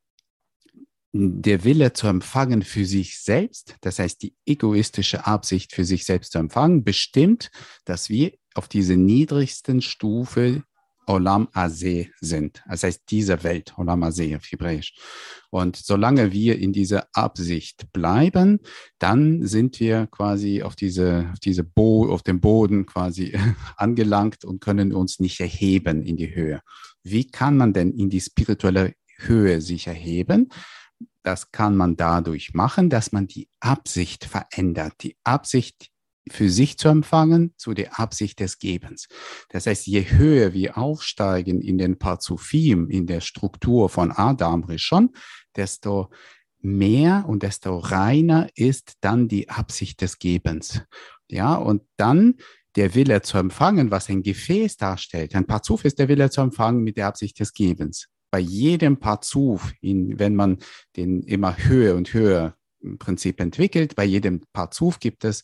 der 1.12 1.64
Wille 1.64 1.92
zu 1.92 2.06
empfangen 2.08 2.62
für 2.62 2.84
sich 2.84 3.20
selbst, 3.20 3.76
das 3.80 3.98
heißt 3.98 4.22
die 4.22 4.34
egoistische 4.44 5.26
Absicht 5.26 5.75
für 5.75 5.84
sich 5.84 6.04
selbst 6.04 6.32
zu 6.32 6.38
empfangen, 6.38 6.84
bestimmt, 6.84 7.50
dass 7.84 8.10
wir 8.10 8.32
auf 8.54 8.68
diese 8.68 8.96
niedrigsten 8.96 9.80
Stufe 9.82 10.62
Olam 11.06 11.48
Azeh 11.52 12.10
sind. 12.20 12.62
Das 12.68 12.82
heißt, 12.82 13.04
diese 13.10 13.42
Welt, 13.44 13.75
Olam 13.76 14.02
Azeh 14.02 14.36
auf 14.36 14.44
Hebräisch. 14.44 14.94
Und 15.50 15.76
solange 15.76 16.32
wir 16.32 16.58
in 16.58 16.72
dieser 16.72 17.06
Absicht 17.12 17.92
bleiben, 17.92 18.60
dann 18.98 19.46
sind 19.46 19.80
wir 19.80 20.06
quasi 20.08 20.62
auf 20.62 20.76
diese, 20.76 21.30
auf 21.32 21.38
diese 21.38 21.64
Bo 21.64 22.12
auf 22.12 22.22
dem 22.22 22.40
Boden 22.40 22.86
quasi 22.86 23.38
angelangt 23.76 24.44
und 24.44 24.60
können 24.60 24.92
uns 24.92 25.20
nicht 25.20 25.40
erheben 25.40 26.02
in 26.02 26.16
die 26.16 26.34
Höhe. 26.34 26.60
Wie 27.02 27.26
kann 27.26 27.56
man 27.56 27.73
denn 27.73 27.92
in 27.92 28.10
die 28.10 28.21
spirituelle 28.21 28.95
Höhe 29.19 29.60
sich 29.60 29.86
erheben? 29.86 30.49
Das 31.23 31.50
kann 31.50 31.76
man 31.76 31.97
dadurch 31.97 32.54
machen, 32.54 32.90
dass 32.90 33.12
man 33.12 33.26
die 33.26 33.49
Absicht 33.60 34.25
verändert. 34.25 34.95
Die 35.02 35.16
Absicht 35.25 35.90
für 36.28 36.50
sich 36.50 36.78
zu 36.78 36.89
empfangen 36.89 37.54
zu 37.56 37.75
der 37.75 37.99
Absicht 37.99 38.41
des 38.41 38.58
Gebens. 38.58 39.08
Das 39.50 39.67
heißt, 39.67 39.86
je 39.86 40.02
höher 40.02 40.52
wir 40.52 40.76
aufsteigen 40.76 41.60
in 41.60 41.78
den 41.78 41.99
Parzufim, 41.99 42.89
in 42.91 43.06
der 43.06 43.21
Struktur 43.21 43.89
von 43.89 44.10
Adam 44.10 44.65
Rishon, 44.65 45.10
desto 45.54 46.10
mehr 46.60 47.25
und 47.28 47.43
desto 47.43 47.78
reiner 47.78 48.49
ist 48.54 48.95
dann 49.00 49.28
die 49.28 49.49
Absicht 49.49 50.00
des 50.00 50.19
Gebens. 50.19 50.82
Ja, 51.28 51.54
und 51.54 51.82
dann 51.97 52.34
der 52.76 52.95
Wille 52.95 53.23
zu 53.23 53.39
empfangen, 53.39 53.91
was 53.91 54.08
ein 54.08 54.23
Gefäß 54.23 54.76
darstellt. 54.76 55.34
Ein 55.34 55.47
Parzuf 55.47 55.84
ist 55.84 55.99
der 55.99 56.08
Wille 56.08 56.30
zu 56.30 56.41
empfangen 56.43 56.82
mit 56.82 56.97
der 56.97 57.06
Absicht 57.06 57.41
des 57.41 57.52
Gebens. 57.52 58.08
Bei 58.30 58.39
jedem 58.39 58.99
Parzuf, 58.99 59.73
in, 59.80 60.19
wenn 60.19 60.34
man 60.34 60.58
den 60.97 61.23
immer 61.23 61.56
höher 61.56 61.97
und 61.97 62.12
höher 62.12 62.56
im 62.80 62.99
Prinzip 62.99 63.41
entwickelt, 63.41 63.97
bei 63.97 64.04
jedem 64.04 64.43
Parzuf 64.52 65.00
gibt 65.00 65.25
es 65.25 65.43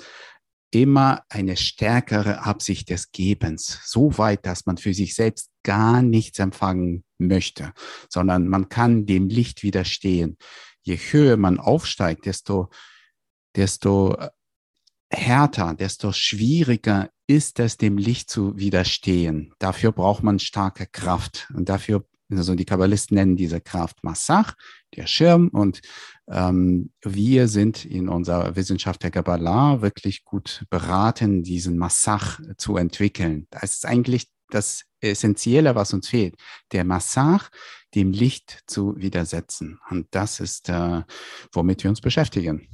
immer 0.72 1.22
eine 1.28 1.56
stärkere 1.56 2.44
Absicht 2.44 2.90
des 2.90 3.12
Gebens, 3.12 3.80
so 3.85 4.18
weit, 4.18 4.46
dass 4.46 4.66
man 4.66 4.78
für 4.78 4.94
sich 4.94 5.14
selbst 5.14 5.50
gar 5.62 6.02
nichts 6.02 6.38
empfangen 6.38 7.04
möchte, 7.18 7.72
sondern 8.08 8.48
man 8.48 8.68
kann 8.68 9.06
dem 9.06 9.28
Licht 9.28 9.62
widerstehen. 9.62 10.38
Je 10.82 10.96
höher 10.96 11.37
man 11.37 11.61
aufsteigt, 11.61 12.26
desto, 12.26 12.70
desto 13.54 14.16
härter, 15.11 15.74
desto 15.74 16.12
schwieriger 16.12 17.11
ist 17.26 17.61
es, 17.61 17.76
dem 17.76 17.98
Licht 17.98 18.30
zu 18.30 18.56
widerstehen. 18.58 19.54
Dafür 19.58 19.92
braucht 19.92 20.22
man 20.22 20.38
starke 20.38 20.87
Kraft 20.87 21.48
und 21.54 21.68
dafür, 21.68 22.06
also 22.37 22.55
die 22.55 22.64
Kabbalisten 22.64 23.16
nennen 23.16 23.37
diese 23.37 23.61
Kraft 23.61 24.03
Massach, 24.03 24.55
der 24.97 25.07
Schirm 25.07 25.49
und 25.49 25.81
ähm, 26.29 26.90
wir 27.03 27.49
sind 27.49 27.85
in 27.85 28.09
unserer 28.09 28.57
Wissenschaft 28.57 29.03
der 29.03 29.11
Kabbalah 29.11 29.83
wirklich 29.83 30.25
gut 30.25 30.64
beraten, 30.71 31.42
diesen 31.42 31.79
Massach 31.79 32.40
zu 32.57 32.77
entwickeln. 32.77 33.47
Das 33.51 33.75
ist 33.75 33.87
eigentlich 33.87 34.29
das 34.51 34.85
Essentielle, 35.01 35.75
was 35.75 35.92
uns 35.92 36.09
fehlt, 36.09 36.35
der 36.73 36.85
Massach 36.85 37.51
dem 37.95 38.12
Licht 38.12 38.62
zu 38.66 38.97
widersetzen. 38.97 39.81
Und 39.90 40.07
das 40.12 40.40
ist, 40.40 40.68
äh, 40.68 41.03
womit 41.53 41.83
wir 41.83 41.90
uns 41.90 42.01
beschäftigen. 42.01 42.68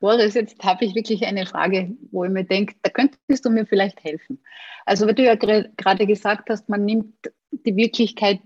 Boris, 0.00 0.34
jetzt 0.34 0.62
habe 0.62 0.84
ich 0.84 0.94
wirklich 0.94 1.24
eine 1.24 1.46
Frage, 1.46 1.96
wo 2.10 2.24
ich 2.24 2.30
mir 2.30 2.44
denke, 2.44 2.74
da 2.82 2.90
könntest 2.90 3.44
du 3.44 3.50
mir 3.50 3.66
vielleicht 3.66 4.02
helfen. 4.04 4.42
Also, 4.84 5.08
wie 5.08 5.14
du 5.14 5.24
ja 5.24 5.34
gerade 5.34 6.06
gesagt 6.06 6.50
hast, 6.50 6.68
man 6.68 6.84
nimmt 6.84 7.14
die 7.66 7.76
Wirklichkeit 7.76 8.40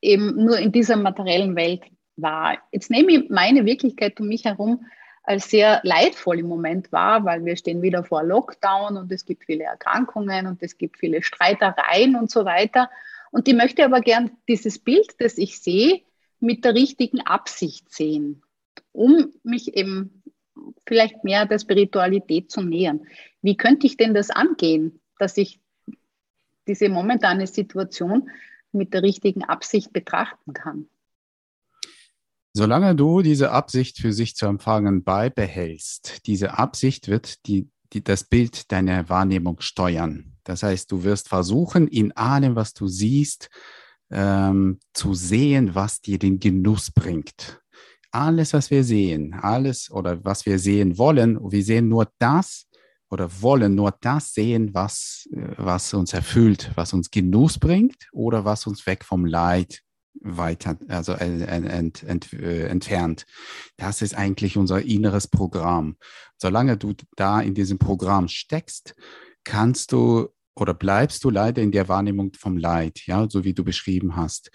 eben 0.00 0.44
nur 0.44 0.58
in 0.58 0.72
dieser 0.72 0.96
materiellen 0.96 1.56
Welt 1.56 1.82
wahr. 2.16 2.58
Jetzt 2.72 2.90
nehme 2.90 3.12
ich 3.12 3.30
meine 3.30 3.64
Wirklichkeit 3.64 4.20
um 4.20 4.28
mich 4.28 4.44
herum 4.44 4.86
als 5.22 5.50
sehr 5.50 5.80
leidvoll 5.82 6.38
im 6.38 6.46
Moment 6.46 6.90
wahr, 6.90 7.24
weil 7.24 7.44
wir 7.44 7.56
stehen 7.56 7.82
wieder 7.82 8.02
vor 8.02 8.22
Lockdown 8.22 8.96
und 8.96 9.12
es 9.12 9.26
gibt 9.26 9.44
viele 9.44 9.64
Erkrankungen 9.64 10.46
und 10.46 10.62
es 10.62 10.78
gibt 10.78 10.98
viele 10.98 11.22
Streitereien 11.22 12.16
und 12.16 12.30
so 12.30 12.44
weiter. 12.44 12.88
Und 13.30 13.46
ich 13.46 13.54
möchte 13.54 13.84
aber 13.84 14.00
gern 14.00 14.30
dieses 14.48 14.78
Bild, 14.78 15.16
das 15.18 15.36
ich 15.36 15.60
sehe, 15.60 16.00
mit 16.40 16.64
der 16.64 16.74
richtigen 16.74 17.20
Absicht 17.20 17.92
sehen, 17.92 18.42
um 18.92 19.32
mich 19.42 19.76
eben 19.76 20.22
vielleicht 20.86 21.24
mehr 21.24 21.44
der 21.44 21.58
Spiritualität 21.58 22.50
zu 22.50 22.62
nähern. 22.62 23.02
Wie 23.42 23.56
könnte 23.56 23.86
ich 23.86 23.96
denn 23.96 24.14
das 24.14 24.30
angehen, 24.30 25.00
dass 25.18 25.36
ich 25.36 25.60
diese 26.68 26.88
momentane 26.88 27.46
Situation 27.46 28.30
mit 28.72 28.94
der 28.94 29.02
richtigen 29.02 29.44
Absicht 29.44 29.92
betrachten 29.92 30.52
kann? 30.52 30.86
Solange 32.52 32.94
du 32.94 33.22
diese 33.22 33.50
Absicht 33.50 33.98
für 33.98 34.12
sich 34.12 34.34
zu 34.36 34.46
empfangen 34.46 35.04
beibehältst, 35.04 36.26
diese 36.26 36.58
Absicht 36.58 37.08
wird 37.08 37.46
die, 37.46 37.68
die, 37.92 38.02
das 38.02 38.24
Bild 38.24 38.70
deiner 38.72 39.08
Wahrnehmung 39.08 39.60
steuern. 39.60 40.36
Das 40.44 40.62
heißt, 40.62 40.90
du 40.90 41.04
wirst 41.04 41.28
versuchen, 41.28 41.88
in 41.88 42.16
allem, 42.16 42.56
was 42.56 42.74
du 42.74 42.86
siehst, 42.88 43.48
ähm, 44.10 44.80
zu 44.94 45.14
sehen, 45.14 45.74
was 45.74 46.00
dir 46.00 46.18
den 46.18 46.40
Genuss 46.40 46.90
bringt 46.90 47.60
alles, 48.10 48.52
was 48.52 48.70
wir 48.70 48.84
sehen, 48.84 49.34
alles 49.34 49.90
oder 49.90 50.24
was 50.24 50.46
wir 50.46 50.58
sehen 50.58 50.98
wollen, 50.98 51.38
wir 51.50 51.62
sehen 51.62 51.88
nur 51.88 52.08
das 52.18 52.66
oder 53.10 53.30
wollen 53.40 53.74
nur 53.74 53.94
das 54.00 54.34
sehen, 54.34 54.74
was, 54.74 55.28
was 55.56 55.94
uns 55.94 56.12
erfüllt, 56.12 56.70
was 56.74 56.92
uns 56.92 57.10
Genuss 57.10 57.58
bringt 57.58 58.08
oder 58.12 58.44
was 58.44 58.66
uns 58.66 58.86
weg 58.86 59.04
vom 59.04 59.24
Leid 59.24 59.82
weiter, 60.20 60.76
also 60.88 61.12
ent, 61.12 62.02
ent, 62.02 62.32
äh, 62.32 62.66
entfernt. 62.66 63.24
Das 63.76 64.02
ist 64.02 64.14
eigentlich 64.14 64.56
unser 64.56 64.82
inneres 64.82 65.28
Programm. 65.28 65.96
Solange 66.36 66.76
du 66.76 66.94
da 67.16 67.40
in 67.40 67.54
diesem 67.54 67.78
Programm 67.78 68.28
steckst, 68.28 68.94
kannst 69.44 69.92
du 69.92 70.28
oder 70.56 70.74
bleibst 70.74 71.22
du 71.22 71.30
leider 71.30 71.62
in 71.62 71.70
der 71.70 71.88
Wahrnehmung 71.88 72.32
vom 72.36 72.56
Leid, 72.56 73.06
ja, 73.06 73.28
so 73.30 73.44
wie 73.44 73.54
du 73.54 73.62
beschrieben 73.62 74.16
hast. 74.16 74.50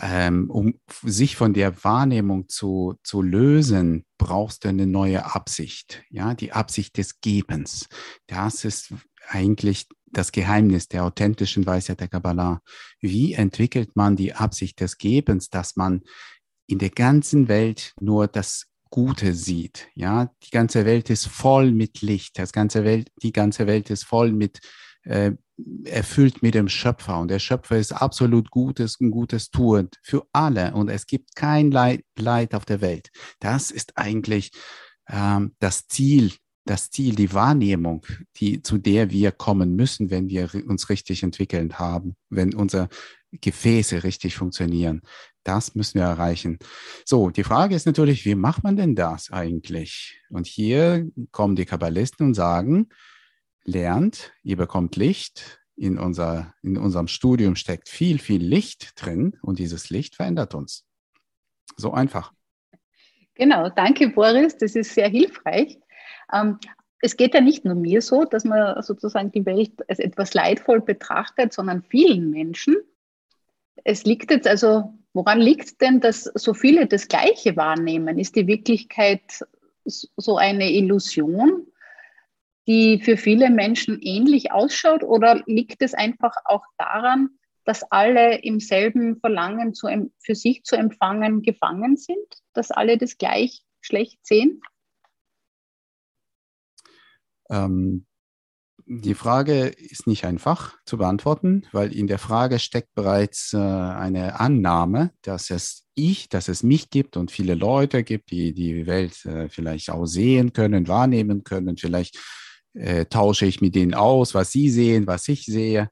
Ähm, 0.00 0.50
um 0.50 0.74
sich 1.02 1.36
von 1.36 1.52
der 1.52 1.84
Wahrnehmung 1.84 2.48
zu, 2.48 2.94
zu 3.02 3.20
lösen, 3.20 4.04
brauchst 4.18 4.64
du 4.64 4.68
eine 4.68 4.86
neue 4.86 5.34
Absicht. 5.34 6.02
Ja, 6.10 6.34
die 6.34 6.52
Absicht 6.52 6.96
des 6.96 7.20
Gebens. 7.20 7.88
Das 8.26 8.64
ist 8.64 8.94
eigentlich 9.28 9.86
das 10.06 10.32
Geheimnis 10.32 10.88
der 10.88 11.04
authentischen 11.04 11.66
Weisheit 11.66 12.00
der 12.00 12.08
Kabbalah. 12.08 12.60
Wie 13.00 13.34
entwickelt 13.34 13.96
man 13.96 14.16
die 14.16 14.34
Absicht 14.34 14.80
des 14.80 14.98
Gebens, 14.98 15.50
dass 15.50 15.76
man 15.76 16.02
in 16.66 16.78
der 16.78 16.90
ganzen 16.90 17.48
Welt 17.48 17.94
nur 18.00 18.28
das 18.28 18.66
Gute 18.90 19.34
sieht? 19.34 19.88
Ja, 19.94 20.30
die 20.42 20.50
ganze 20.50 20.84
Welt 20.84 21.10
ist 21.10 21.26
voll 21.26 21.72
mit 21.72 22.02
Licht. 22.02 22.38
Das 22.38 22.52
ganze 22.52 22.84
Welt, 22.84 23.10
die 23.22 23.32
ganze 23.32 23.66
Welt 23.66 23.90
ist 23.90 24.04
voll 24.04 24.32
mit 24.32 24.60
äh, 25.04 25.32
erfüllt 25.84 26.42
mit 26.42 26.54
dem 26.54 26.68
Schöpfer. 26.68 27.18
Und 27.20 27.28
der 27.28 27.38
Schöpfer 27.38 27.76
ist 27.76 27.92
absolut 27.92 28.50
Gutes 28.50 28.96
und 28.96 29.10
Gutes 29.10 29.50
tuend 29.50 29.98
für 30.02 30.26
alle. 30.32 30.74
Und 30.74 30.88
es 30.88 31.06
gibt 31.06 31.36
kein 31.36 31.70
Leid, 31.70 32.04
Leid 32.16 32.54
auf 32.54 32.64
der 32.64 32.80
Welt. 32.80 33.10
Das 33.40 33.70
ist 33.70 33.96
eigentlich 33.96 34.52
ähm, 35.08 35.54
das 35.58 35.86
Ziel, 35.88 36.32
das 36.64 36.90
Ziel, 36.90 37.14
die 37.14 37.32
Wahrnehmung, 37.32 38.06
die, 38.36 38.62
zu 38.62 38.78
der 38.78 39.10
wir 39.10 39.32
kommen 39.32 39.74
müssen, 39.74 40.10
wenn 40.10 40.28
wir 40.28 40.50
uns 40.66 40.88
richtig 40.88 41.22
entwickelt 41.22 41.78
haben, 41.78 42.16
wenn 42.28 42.54
unsere 42.54 42.88
Gefäße 43.32 44.04
richtig 44.04 44.36
funktionieren. 44.36 45.02
Das 45.44 45.74
müssen 45.74 45.98
wir 45.98 46.06
erreichen. 46.06 46.58
So, 47.04 47.30
die 47.30 47.44
Frage 47.44 47.74
ist 47.74 47.86
natürlich, 47.86 48.24
wie 48.24 48.36
macht 48.36 48.62
man 48.62 48.76
denn 48.76 48.94
das 48.94 49.30
eigentlich? 49.32 50.20
Und 50.30 50.46
hier 50.46 51.08
kommen 51.32 51.56
die 51.56 51.64
Kabbalisten 51.64 52.28
und 52.28 52.34
sagen, 52.34 52.88
lernt, 53.64 54.32
ihr 54.42 54.56
bekommt 54.56 54.96
Licht. 54.96 55.58
In, 55.74 55.98
unser, 55.98 56.54
in 56.62 56.76
unserem 56.76 57.08
Studium 57.08 57.56
steckt 57.56 57.88
viel, 57.88 58.18
viel 58.18 58.42
Licht 58.42 58.92
drin 58.94 59.38
und 59.40 59.58
dieses 59.58 59.88
Licht 59.88 60.16
verändert 60.16 60.54
uns. 60.54 60.84
So 61.76 61.92
einfach. 61.92 62.32
Genau, 63.34 63.70
danke 63.70 64.10
Boris, 64.10 64.56
das 64.58 64.76
ist 64.76 64.94
sehr 64.94 65.08
hilfreich. 65.08 65.78
Ähm, 66.32 66.58
es 67.00 67.16
geht 67.16 67.34
ja 67.34 67.40
nicht 67.40 67.64
nur 67.64 67.74
mir 67.74 68.00
so, 68.00 68.24
dass 68.24 68.44
man 68.44 68.80
sozusagen 68.82 69.32
die 69.32 69.44
Welt 69.44 69.72
als 69.88 69.98
etwas 69.98 70.34
leidvoll 70.34 70.80
betrachtet, 70.80 71.52
sondern 71.52 71.82
vielen 71.82 72.30
Menschen. 72.30 72.76
Es 73.82 74.04
liegt 74.04 74.30
jetzt 74.30 74.46
also, 74.46 74.94
woran 75.12 75.40
liegt 75.40 75.64
es 75.64 75.76
denn, 75.78 76.00
dass 76.00 76.24
so 76.24 76.54
viele 76.54 76.86
das 76.86 77.08
Gleiche 77.08 77.56
wahrnehmen? 77.56 78.18
Ist 78.18 78.36
die 78.36 78.46
Wirklichkeit 78.46 79.44
so 79.84 80.36
eine 80.36 80.70
Illusion? 80.70 81.66
Die 82.66 83.00
für 83.00 83.16
viele 83.16 83.50
Menschen 83.50 83.98
ähnlich 84.00 84.52
ausschaut? 84.52 85.02
Oder 85.02 85.42
liegt 85.46 85.82
es 85.82 85.94
einfach 85.94 86.34
auch 86.44 86.64
daran, 86.78 87.30
dass 87.64 87.82
alle 87.90 88.38
im 88.42 88.60
selben 88.60 89.20
Verlangen 89.20 89.74
zu, 89.74 89.88
für 90.18 90.34
sich 90.34 90.64
zu 90.64 90.76
empfangen 90.76 91.42
gefangen 91.42 91.96
sind, 91.96 92.26
dass 92.54 92.70
alle 92.70 92.98
das 92.98 93.18
gleich 93.18 93.62
schlecht 93.80 94.24
sehen? 94.24 94.60
Ähm, 97.50 98.06
die 98.86 99.14
Frage 99.14 99.68
ist 99.68 100.06
nicht 100.06 100.24
einfach 100.24 100.76
zu 100.84 100.98
beantworten, 100.98 101.66
weil 101.72 101.94
in 101.94 102.08
der 102.08 102.18
Frage 102.18 102.58
steckt 102.58 102.94
bereits 102.94 103.52
äh, 103.52 103.58
eine 103.58 104.40
Annahme, 104.40 105.12
dass 105.22 105.50
es 105.50 105.84
ich, 105.94 106.28
dass 106.28 106.48
es 106.48 106.62
mich 106.62 106.90
gibt 106.90 107.16
und 107.16 107.30
viele 107.30 107.54
Leute 107.54 108.02
gibt, 108.02 108.30
die 108.30 108.52
die 108.52 108.86
Welt 108.86 109.24
äh, 109.24 109.48
vielleicht 109.48 109.90
auch 109.90 110.06
sehen 110.06 110.52
können, 110.52 110.88
wahrnehmen 110.88 111.44
können, 111.44 111.76
vielleicht 111.76 112.18
äh, 112.74 113.06
tausche 113.06 113.46
ich 113.46 113.60
mit 113.60 113.74
denen 113.74 113.94
aus, 113.94 114.34
was 114.34 114.52
sie 114.52 114.70
sehen, 114.70 115.06
was 115.06 115.28
ich 115.28 115.44
sehe. 115.44 115.90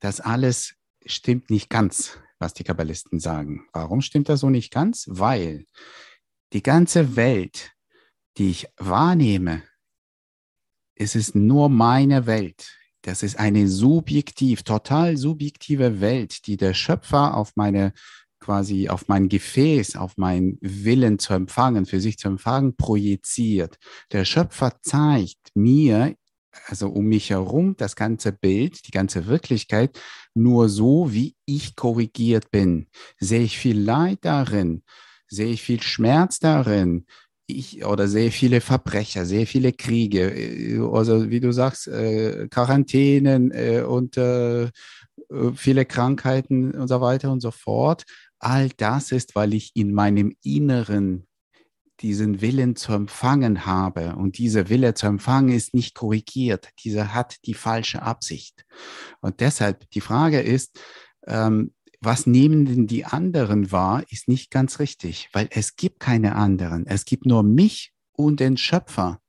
Das 0.00 0.20
alles 0.20 0.74
stimmt 1.04 1.50
nicht 1.50 1.70
ganz, 1.70 2.18
was 2.38 2.54
die 2.54 2.64
Kabbalisten 2.64 3.20
sagen. 3.20 3.66
Warum 3.72 4.00
stimmt 4.00 4.28
das 4.28 4.40
so 4.40 4.50
nicht 4.50 4.72
ganz? 4.72 5.06
Weil 5.08 5.66
die 6.52 6.62
ganze 6.62 7.16
Welt, 7.16 7.72
die 8.38 8.50
ich 8.50 8.68
wahrnehme, 8.76 9.62
es 10.94 11.14
ist 11.14 11.34
nur 11.34 11.68
meine 11.68 12.26
Welt. 12.26 12.76
Das 13.02 13.22
ist 13.22 13.38
eine 13.38 13.68
subjektiv, 13.68 14.62
total 14.62 15.16
subjektive 15.16 16.00
Welt, 16.00 16.46
die 16.46 16.56
der 16.56 16.72
Schöpfer 16.72 17.36
auf 17.36 17.52
meine 17.56 17.92
quasi 18.44 18.90
auf 18.90 19.08
mein 19.08 19.30
Gefäß, 19.30 19.96
auf 19.96 20.18
meinen 20.18 20.58
Willen 20.60 21.18
zu 21.18 21.32
empfangen, 21.32 21.86
für 21.86 21.98
sich 21.98 22.18
zu 22.18 22.28
empfangen, 22.28 22.76
projiziert. 22.76 23.78
Der 24.12 24.26
Schöpfer 24.26 24.72
zeigt 24.82 25.48
mir, 25.54 26.14
also 26.66 26.88
um 26.88 27.06
mich 27.06 27.30
herum, 27.30 27.74
das 27.78 27.96
ganze 27.96 28.32
Bild, 28.32 28.86
die 28.86 28.90
ganze 28.90 29.26
Wirklichkeit, 29.26 29.98
nur 30.34 30.68
so, 30.68 31.12
wie 31.12 31.36
ich 31.46 31.74
korrigiert 31.74 32.50
bin. 32.50 32.86
Sehe 33.18 33.42
ich 33.42 33.58
viel 33.58 33.80
Leid 33.80 34.18
darin? 34.22 34.82
Sehe 35.26 35.52
ich 35.52 35.62
viel 35.62 35.80
Schmerz 35.80 36.38
darin? 36.38 37.06
Ich, 37.46 37.84
oder 37.84 38.08
sehe 38.08 38.30
viele 38.30 38.60
Verbrecher, 38.60 39.26
sehe 39.26 39.46
viele 39.46 39.72
Kriege, 39.72 40.30
äh, 40.30 40.78
also 40.80 41.30
wie 41.30 41.40
du 41.40 41.52
sagst, 41.52 41.88
äh, 41.88 42.48
Quarantänen 42.48 43.50
äh, 43.52 43.82
und 43.82 44.16
äh, 44.16 44.70
äh, 45.30 45.52
viele 45.54 45.84
Krankheiten 45.84 46.72
und 46.72 46.88
so 46.88 47.00
weiter 47.00 47.30
und 47.30 47.40
so 47.40 47.50
fort 47.50 48.04
all 48.44 48.68
das 48.70 49.12
ist, 49.12 49.34
weil 49.34 49.54
ich 49.54 49.72
in 49.74 49.92
meinem 49.92 50.36
Inneren 50.42 51.26
diesen 52.00 52.40
Willen 52.40 52.76
zu 52.76 52.92
empfangen 52.92 53.66
habe. 53.66 54.16
Und 54.16 54.38
dieser 54.38 54.68
Wille 54.68 54.94
zu 54.94 55.06
empfangen 55.06 55.50
ist 55.50 55.74
nicht 55.74 55.94
korrigiert. 55.94 56.70
Dieser 56.82 57.14
hat 57.14 57.36
die 57.46 57.54
falsche 57.54 58.02
Absicht. 58.02 58.64
Und 59.20 59.40
deshalb 59.40 59.88
die 59.90 60.00
Frage 60.00 60.40
ist, 60.40 60.80
ähm, 61.26 61.72
was 62.00 62.26
nehmen 62.26 62.66
denn 62.66 62.86
die 62.86 63.06
anderen 63.06 63.72
wahr, 63.72 64.04
ist 64.10 64.28
nicht 64.28 64.50
ganz 64.50 64.78
richtig, 64.78 65.30
weil 65.32 65.48
es 65.50 65.76
gibt 65.76 66.00
keine 66.00 66.34
anderen. 66.34 66.86
Es 66.86 67.04
gibt 67.06 67.24
nur 67.24 67.42
mich 67.42 67.94
und 68.12 68.40
den 68.40 68.56
Schöpfer. 68.56 69.20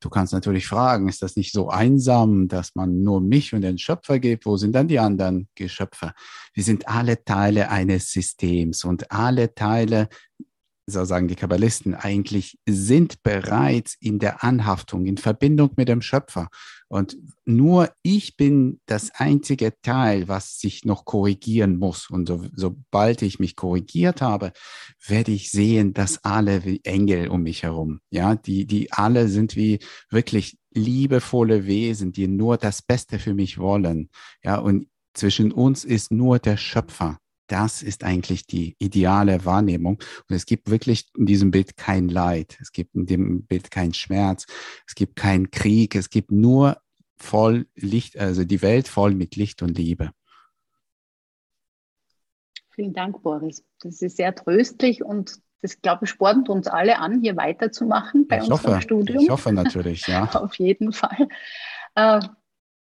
Du 0.00 0.10
kannst 0.10 0.32
natürlich 0.32 0.66
fragen, 0.66 1.08
ist 1.08 1.22
das 1.22 1.36
nicht 1.36 1.52
so 1.52 1.70
einsam, 1.70 2.48
dass 2.48 2.74
man 2.74 3.02
nur 3.02 3.20
mich 3.20 3.54
und 3.54 3.62
den 3.62 3.78
Schöpfer 3.78 4.18
gibt? 4.18 4.44
Wo 4.44 4.56
sind 4.56 4.72
dann 4.72 4.88
die 4.88 4.98
anderen 4.98 5.48
Geschöpfe? 5.54 6.12
Wir 6.52 6.64
sind 6.64 6.86
alle 6.86 7.24
Teile 7.24 7.70
eines 7.70 8.12
Systems 8.12 8.84
und 8.84 9.10
alle 9.10 9.54
Teile 9.54 10.08
so 10.88 11.04
sagen 11.04 11.26
die 11.26 11.34
Kabbalisten, 11.34 11.94
eigentlich 11.94 12.58
sind 12.64 13.22
bereits 13.24 13.96
in 13.98 14.20
der 14.20 14.44
Anhaftung, 14.44 15.04
in 15.06 15.16
Verbindung 15.16 15.72
mit 15.76 15.88
dem 15.88 16.00
Schöpfer. 16.00 16.48
Und 16.88 17.16
nur 17.44 17.90
ich 18.02 18.36
bin 18.36 18.80
das 18.86 19.10
einzige 19.12 19.72
Teil, 19.82 20.28
was 20.28 20.60
sich 20.60 20.84
noch 20.84 21.04
korrigieren 21.04 21.76
muss. 21.78 22.08
Und 22.08 22.28
so, 22.28 22.44
sobald 22.54 23.22
ich 23.22 23.40
mich 23.40 23.56
korrigiert 23.56 24.22
habe, 24.22 24.52
werde 25.04 25.32
ich 25.32 25.50
sehen, 25.50 25.92
dass 25.92 26.24
alle 26.24 26.64
wie 26.64 26.80
Engel 26.84 27.28
um 27.28 27.42
mich 27.42 27.64
herum, 27.64 28.00
ja, 28.10 28.36
die, 28.36 28.66
die 28.66 28.92
alle 28.92 29.28
sind 29.28 29.56
wie 29.56 29.80
wirklich 30.08 30.56
liebevolle 30.72 31.66
Wesen, 31.66 32.12
die 32.12 32.28
nur 32.28 32.58
das 32.58 32.82
Beste 32.82 33.18
für 33.18 33.34
mich 33.34 33.58
wollen. 33.58 34.10
Ja, 34.44 34.58
und 34.58 34.86
zwischen 35.14 35.50
uns 35.50 35.84
ist 35.84 36.12
nur 36.12 36.38
der 36.38 36.56
Schöpfer 36.56 37.18
das 37.46 37.82
ist 37.82 38.04
eigentlich 38.04 38.46
die 38.46 38.76
ideale 38.78 39.44
Wahrnehmung. 39.44 39.98
Und 40.28 40.36
es 40.36 40.46
gibt 40.46 40.70
wirklich 40.70 41.06
in 41.16 41.26
diesem 41.26 41.50
Bild 41.50 41.76
kein 41.76 42.08
Leid, 42.08 42.58
es 42.60 42.72
gibt 42.72 42.94
in 42.94 43.06
dem 43.06 43.44
Bild 43.44 43.70
kein 43.70 43.94
Schmerz, 43.94 44.46
es 44.86 44.94
gibt 44.94 45.16
keinen 45.16 45.50
Krieg, 45.50 45.94
es 45.94 46.10
gibt 46.10 46.30
nur 46.30 46.80
voll 47.16 47.66
Licht, 47.74 48.18
also 48.18 48.44
die 48.44 48.62
Welt 48.62 48.88
voll 48.88 49.14
mit 49.14 49.36
Licht 49.36 49.62
und 49.62 49.76
Liebe. 49.78 50.10
Vielen 52.70 52.92
Dank, 52.92 53.22
Boris. 53.22 53.64
Das 53.80 54.02
ist 54.02 54.18
sehr 54.18 54.34
tröstlich 54.34 55.02
und 55.02 55.40
das, 55.62 55.80
glaube 55.80 56.04
ich, 56.04 56.10
spornt 56.10 56.48
uns 56.50 56.66
alle 56.66 56.98
an, 56.98 57.22
hier 57.22 57.36
weiterzumachen 57.36 58.28
bei 58.28 58.36
ich 58.36 58.50
unserem 58.50 58.74
hoffe, 58.74 58.82
Studium. 58.82 59.22
Ich 59.24 59.30
hoffe 59.30 59.52
natürlich, 59.52 60.06
ja. 60.06 60.24
Auf 60.34 60.54
jeden 60.56 60.92
Fall. 60.92 61.28
Äh, 61.94 62.20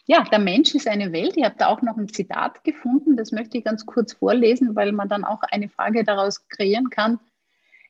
ja, 0.06 0.22
der 0.24 0.38
Mensch 0.38 0.74
ist 0.74 0.86
eine 0.86 1.12
Welt. 1.12 1.36
Ich 1.36 1.44
habe 1.44 1.56
da 1.58 1.68
auch 1.68 1.80
noch 1.80 1.96
ein 1.96 2.08
Zitat 2.08 2.62
gefunden, 2.62 3.16
das 3.16 3.32
möchte 3.32 3.58
ich 3.58 3.64
ganz 3.64 3.86
kurz 3.86 4.12
vorlesen, 4.12 4.76
weil 4.76 4.92
man 4.92 5.08
dann 5.08 5.24
auch 5.24 5.42
eine 5.42 5.68
Frage 5.68 6.04
daraus 6.04 6.46
kreieren 6.48 6.90
kann. 6.90 7.20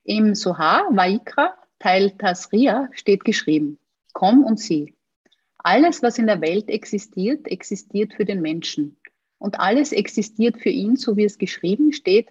Im 0.05 0.35
Sohar, 0.35 0.87
Vaikra, 0.91 1.55
Teil 1.79 2.13
Tasria, 2.13 2.89
steht 2.93 3.25
geschrieben, 3.25 3.79
komm 4.13 4.45
und 4.45 4.61
sieh. 4.61 4.95
Alles, 5.59 6.03
was 6.03 6.19
in 6.19 6.27
der 6.27 6.41
Welt 6.41 6.69
existiert, 6.69 7.49
existiert 7.49 8.15
für 8.15 8.25
den 8.25 8.43
Menschen. 8.43 8.97
Und 9.39 9.59
alles 9.59 9.93
existiert 9.93 10.61
für 10.61 10.69
ihn, 10.69 10.97
so 10.97 11.17
wie 11.17 11.25
es 11.25 11.39
geschrieben 11.39 11.93
steht, 11.93 12.29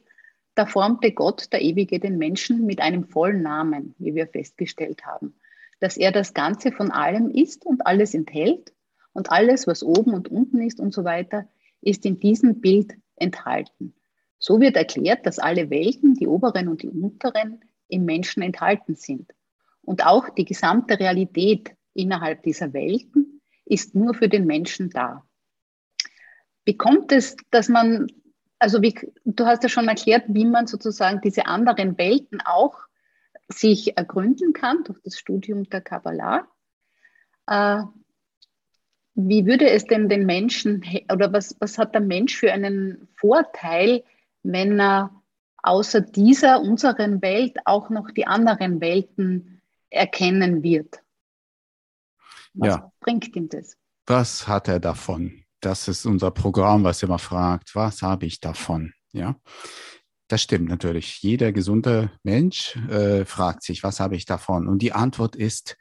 da 0.55 0.65
formte 0.65 1.11
Gott, 1.11 1.51
der 1.51 1.61
Ewige, 1.61 1.99
den 1.99 2.17
Menschen 2.17 2.65
mit 2.65 2.79
einem 2.79 3.05
vollen 3.05 3.41
Namen, 3.41 3.95
wie 3.97 4.13
wir 4.13 4.27
festgestellt 4.27 5.05
haben, 5.05 5.33
dass 5.79 5.97
er 5.97 6.11
das 6.11 6.33
Ganze 6.33 6.71
von 6.71 6.91
allem 6.91 7.29
ist 7.31 7.65
und 7.65 7.85
alles 7.87 8.13
enthält 8.13 8.71
und 9.13 9.31
alles, 9.31 9.67
was 9.67 9.83
oben 9.83 10.13
und 10.13 10.27
unten 10.29 10.61
ist 10.61 10.79
und 10.79 10.93
so 10.93 11.03
weiter, 11.03 11.47
ist 11.81 12.05
in 12.05 12.19
diesem 12.19 12.61
Bild 12.61 12.93
enthalten. 13.15 13.93
So 14.39 14.59
wird 14.59 14.75
erklärt, 14.75 15.25
dass 15.25 15.39
alle 15.39 15.69
Welten, 15.69 16.15
die 16.15 16.27
oberen 16.27 16.67
und 16.67 16.81
die 16.81 16.89
unteren, 16.89 17.63
im 17.87 18.05
Menschen 18.05 18.43
enthalten 18.43 18.95
sind. 18.95 19.31
Und 19.81 20.05
auch 20.05 20.29
die 20.29 20.45
gesamte 20.45 20.99
Realität 20.99 21.75
innerhalb 21.93 22.43
dieser 22.43 22.73
Welten 22.73 23.41
ist 23.65 23.95
nur 23.95 24.13
für 24.13 24.29
den 24.29 24.45
Menschen 24.45 24.89
da. 24.89 25.25
Wie 26.65 26.77
kommt 26.77 27.11
es, 27.11 27.35
dass 27.51 27.69
man 27.69 28.07
also 28.63 28.81
wie, 28.81 28.95
du 29.25 29.45
hast 29.45 29.61
ja 29.63 29.67
schon 29.67 29.89
erklärt, 29.89 30.23
wie 30.29 30.45
man 30.45 30.67
sozusagen 30.67 31.19
diese 31.19 31.47
anderen 31.47 31.97
Welten 31.97 32.39
auch 32.39 32.79
sich 33.49 33.97
ergründen 33.97 34.53
kann 34.53 34.85
durch 34.85 35.01
das 35.03 35.19
Studium 35.19 35.65
der 35.65 35.81
Kabbalah. 35.81 36.47
Wie 39.15 39.45
würde 39.45 39.69
es 39.69 39.85
denn 39.85 40.09
den 40.09 40.25
Menschen 40.25 40.83
oder 41.11 41.31
was, 41.31 41.55
was 41.59 41.77
hat 41.77 41.93
der 41.93 42.01
Mensch 42.01 42.35
für 42.35 42.51
einen 42.51 43.07
Vorteil, 43.15 44.03
wenn 44.41 44.79
er 44.79 45.11
außer 45.61 46.01
dieser 46.01 46.61
unseren 46.61 47.21
Welt 47.21 47.57
auch 47.65 47.89
noch 47.89 48.09
die 48.11 48.25
anderen 48.25 48.81
Welten 48.81 49.61
erkennen 49.89 50.63
wird? 50.63 51.03
Was 52.55 52.75
ja. 52.75 52.91
bringt 52.99 53.35
ihm 53.35 53.49
das? 53.49 53.77
Was 54.05 54.47
hat 54.47 54.67
er 54.67 54.79
davon? 54.79 55.43
Das 55.59 55.87
ist 55.87 56.05
unser 56.05 56.31
Programm, 56.31 56.83
was 56.83 57.03
immer 57.03 57.19
fragt, 57.19 57.75
was 57.75 58.01
habe 58.01 58.25
ich 58.25 58.39
davon? 58.39 58.93
Ja, 59.13 59.35
das 60.27 60.41
stimmt 60.41 60.67
natürlich. 60.67 61.21
Jeder 61.21 61.51
gesunde 61.51 62.11
Mensch 62.23 62.75
äh, 62.89 63.25
fragt 63.25 63.63
sich, 63.63 63.83
was 63.83 63.99
habe 63.99 64.15
ich 64.15 64.25
davon? 64.25 64.67
Und 64.67 64.81
die 64.81 64.91
Antwort 64.91 65.35
ist, 65.35 65.77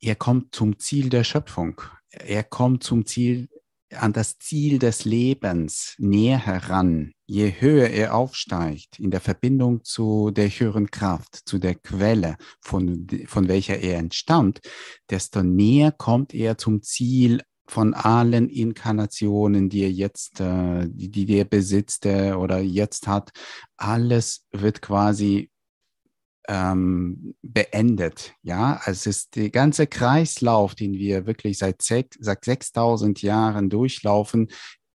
er 0.00 0.16
kommt 0.16 0.54
zum 0.54 0.78
Ziel 0.78 1.10
der 1.10 1.24
Schöpfung. 1.24 1.80
Er 2.24 2.44
kommt 2.44 2.84
zum 2.84 3.06
Ziel, 3.06 3.48
an 3.90 4.12
das 4.12 4.38
Ziel 4.38 4.78
des 4.78 5.04
Lebens 5.04 5.94
näher 5.98 6.38
heran. 6.38 7.12
Je 7.26 7.52
höher 7.58 7.88
er 7.90 8.14
aufsteigt 8.14 8.98
in 8.98 9.10
der 9.10 9.20
Verbindung 9.20 9.84
zu 9.84 10.30
der 10.30 10.48
höheren 10.48 10.90
Kraft, 10.90 11.42
zu 11.46 11.58
der 11.58 11.74
Quelle, 11.74 12.36
von, 12.60 13.06
von 13.26 13.48
welcher 13.48 13.78
er 13.78 13.98
entstammt, 13.98 14.60
desto 15.10 15.42
näher 15.42 15.92
kommt 15.92 16.34
er 16.34 16.58
zum 16.58 16.82
Ziel 16.82 17.42
von 17.66 17.94
allen 17.94 18.50
Inkarnationen, 18.50 19.70
die 19.70 19.84
er 19.84 19.90
jetzt, 19.90 20.40
äh, 20.40 20.86
die, 20.86 21.10
die 21.10 21.36
er 21.36 21.46
besitzt 21.46 22.04
äh, 22.04 22.32
oder 22.32 22.60
jetzt 22.60 23.06
hat. 23.06 23.30
Alles 23.76 24.44
wird 24.52 24.82
quasi 24.82 25.50
ähm, 26.48 27.34
beendet. 27.42 28.34
Ja, 28.42 28.80
also 28.84 28.90
es 28.90 29.06
ist 29.06 29.36
der 29.36 29.50
ganze 29.50 29.86
Kreislauf, 29.86 30.74
den 30.74 30.94
wir 30.94 31.26
wirklich 31.26 31.58
seit, 31.58 31.82
seit 31.82 32.44
6000 32.44 33.22
Jahren 33.22 33.70
durchlaufen, 33.70 34.48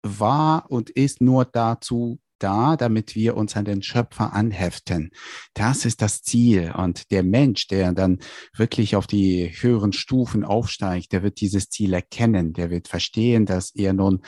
war 0.02 0.70
und 0.70 0.90
ist 0.90 1.20
nur 1.20 1.44
dazu 1.44 2.18
da, 2.38 2.76
damit 2.76 3.14
wir 3.14 3.36
uns 3.36 3.56
an 3.56 3.64
den 3.64 3.82
Schöpfer 3.82 4.34
anheften. 4.34 5.10
Das 5.54 5.84
ist 5.84 6.02
das 6.02 6.22
Ziel. 6.22 6.74
Und 6.76 7.10
der 7.10 7.22
Mensch, 7.22 7.68
der 7.68 7.92
dann 7.92 8.18
wirklich 8.54 8.96
auf 8.96 9.06
die 9.06 9.50
höheren 9.50 9.92
Stufen 9.92 10.44
aufsteigt, 10.44 11.12
der 11.12 11.22
wird 11.22 11.40
dieses 11.40 11.70
Ziel 11.70 11.94
erkennen. 11.94 12.52
Der 12.52 12.70
wird 12.70 12.88
verstehen, 12.88 13.46
dass 13.46 13.74
er 13.74 13.94
nun 13.94 14.22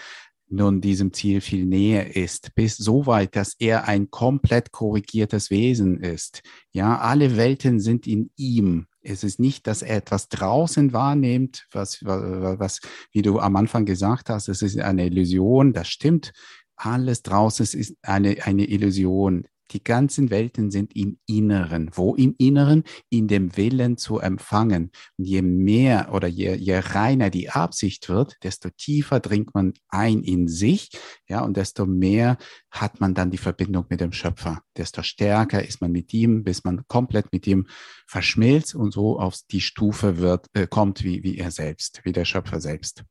nun 0.48 0.80
diesem 0.80 1.12
Ziel 1.12 1.40
viel 1.40 1.66
näher 1.66 2.16
ist, 2.16 2.54
bis 2.54 2.76
so 2.76 3.06
weit, 3.06 3.34
dass 3.36 3.54
er 3.58 3.88
ein 3.88 4.10
komplett 4.10 4.70
korrigiertes 4.72 5.50
Wesen 5.50 6.00
ist. 6.00 6.42
Ja, 6.72 6.98
alle 6.98 7.36
Welten 7.36 7.80
sind 7.80 8.06
in 8.06 8.30
ihm. 8.36 8.86
Es 9.02 9.24
ist 9.24 9.40
nicht, 9.40 9.66
dass 9.66 9.82
er 9.82 9.96
etwas 9.96 10.28
draußen 10.28 10.92
wahrnimmt, 10.92 11.66
was, 11.72 12.04
was, 12.04 12.80
wie 13.12 13.22
du 13.22 13.38
am 13.38 13.56
Anfang 13.56 13.84
gesagt 13.84 14.30
hast, 14.30 14.48
es 14.48 14.62
ist 14.62 14.78
eine 14.78 15.06
Illusion, 15.06 15.72
das 15.72 15.88
stimmt. 15.88 16.32
Alles 16.76 17.22
draußen 17.22 17.64
ist 17.78 17.96
eine, 18.02 18.36
eine 18.44 18.66
Illusion. 18.66 19.46
Die 19.72 19.82
ganzen 19.82 20.30
Welten 20.30 20.70
sind 20.70 20.94
im 20.94 21.18
Inneren. 21.26 21.90
Wo 21.92 22.14
im 22.14 22.34
Inneren? 22.38 22.84
In 23.08 23.28
dem 23.28 23.56
Willen 23.56 23.96
zu 23.96 24.18
empfangen. 24.18 24.90
Und 25.16 25.24
je 25.24 25.42
mehr 25.42 26.10
oder 26.12 26.28
je, 26.28 26.54
je 26.54 26.78
reiner 26.78 27.30
die 27.30 27.50
Absicht 27.50 28.08
wird, 28.08 28.36
desto 28.42 28.70
tiefer 28.70 29.20
dringt 29.20 29.54
man 29.54 29.74
ein 29.88 30.22
in 30.22 30.46
sich, 30.48 30.90
ja, 31.28 31.40
und 31.42 31.56
desto 31.56 31.86
mehr 31.86 32.38
hat 32.70 33.00
man 33.00 33.14
dann 33.14 33.30
die 33.30 33.38
Verbindung 33.38 33.86
mit 33.88 34.00
dem 34.00 34.12
Schöpfer. 34.12 34.62
Desto 34.76 35.02
stärker 35.02 35.66
ist 35.66 35.80
man 35.80 35.92
mit 35.92 36.12
ihm, 36.14 36.44
bis 36.44 36.64
man 36.64 36.86
komplett 36.86 37.32
mit 37.32 37.46
ihm 37.46 37.66
verschmilzt 38.06 38.74
und 38.74 38.92
so 38.92 39.18
auf 39.18 39.38
die 39.50 39.60
Stufe 39.60 40.18
wird, 40.18 40.46
äh, 40.52 40.66
kommt 40.66 41.02
wie, 41.02 41.22
wie 41.22 41.38
er 41.38 41.50
selbst, 41.50 42.00
wie 42.04 42.12
der 42.12 42.24
Schöpfer 42.24 42.60
selbst. 42.60 43.04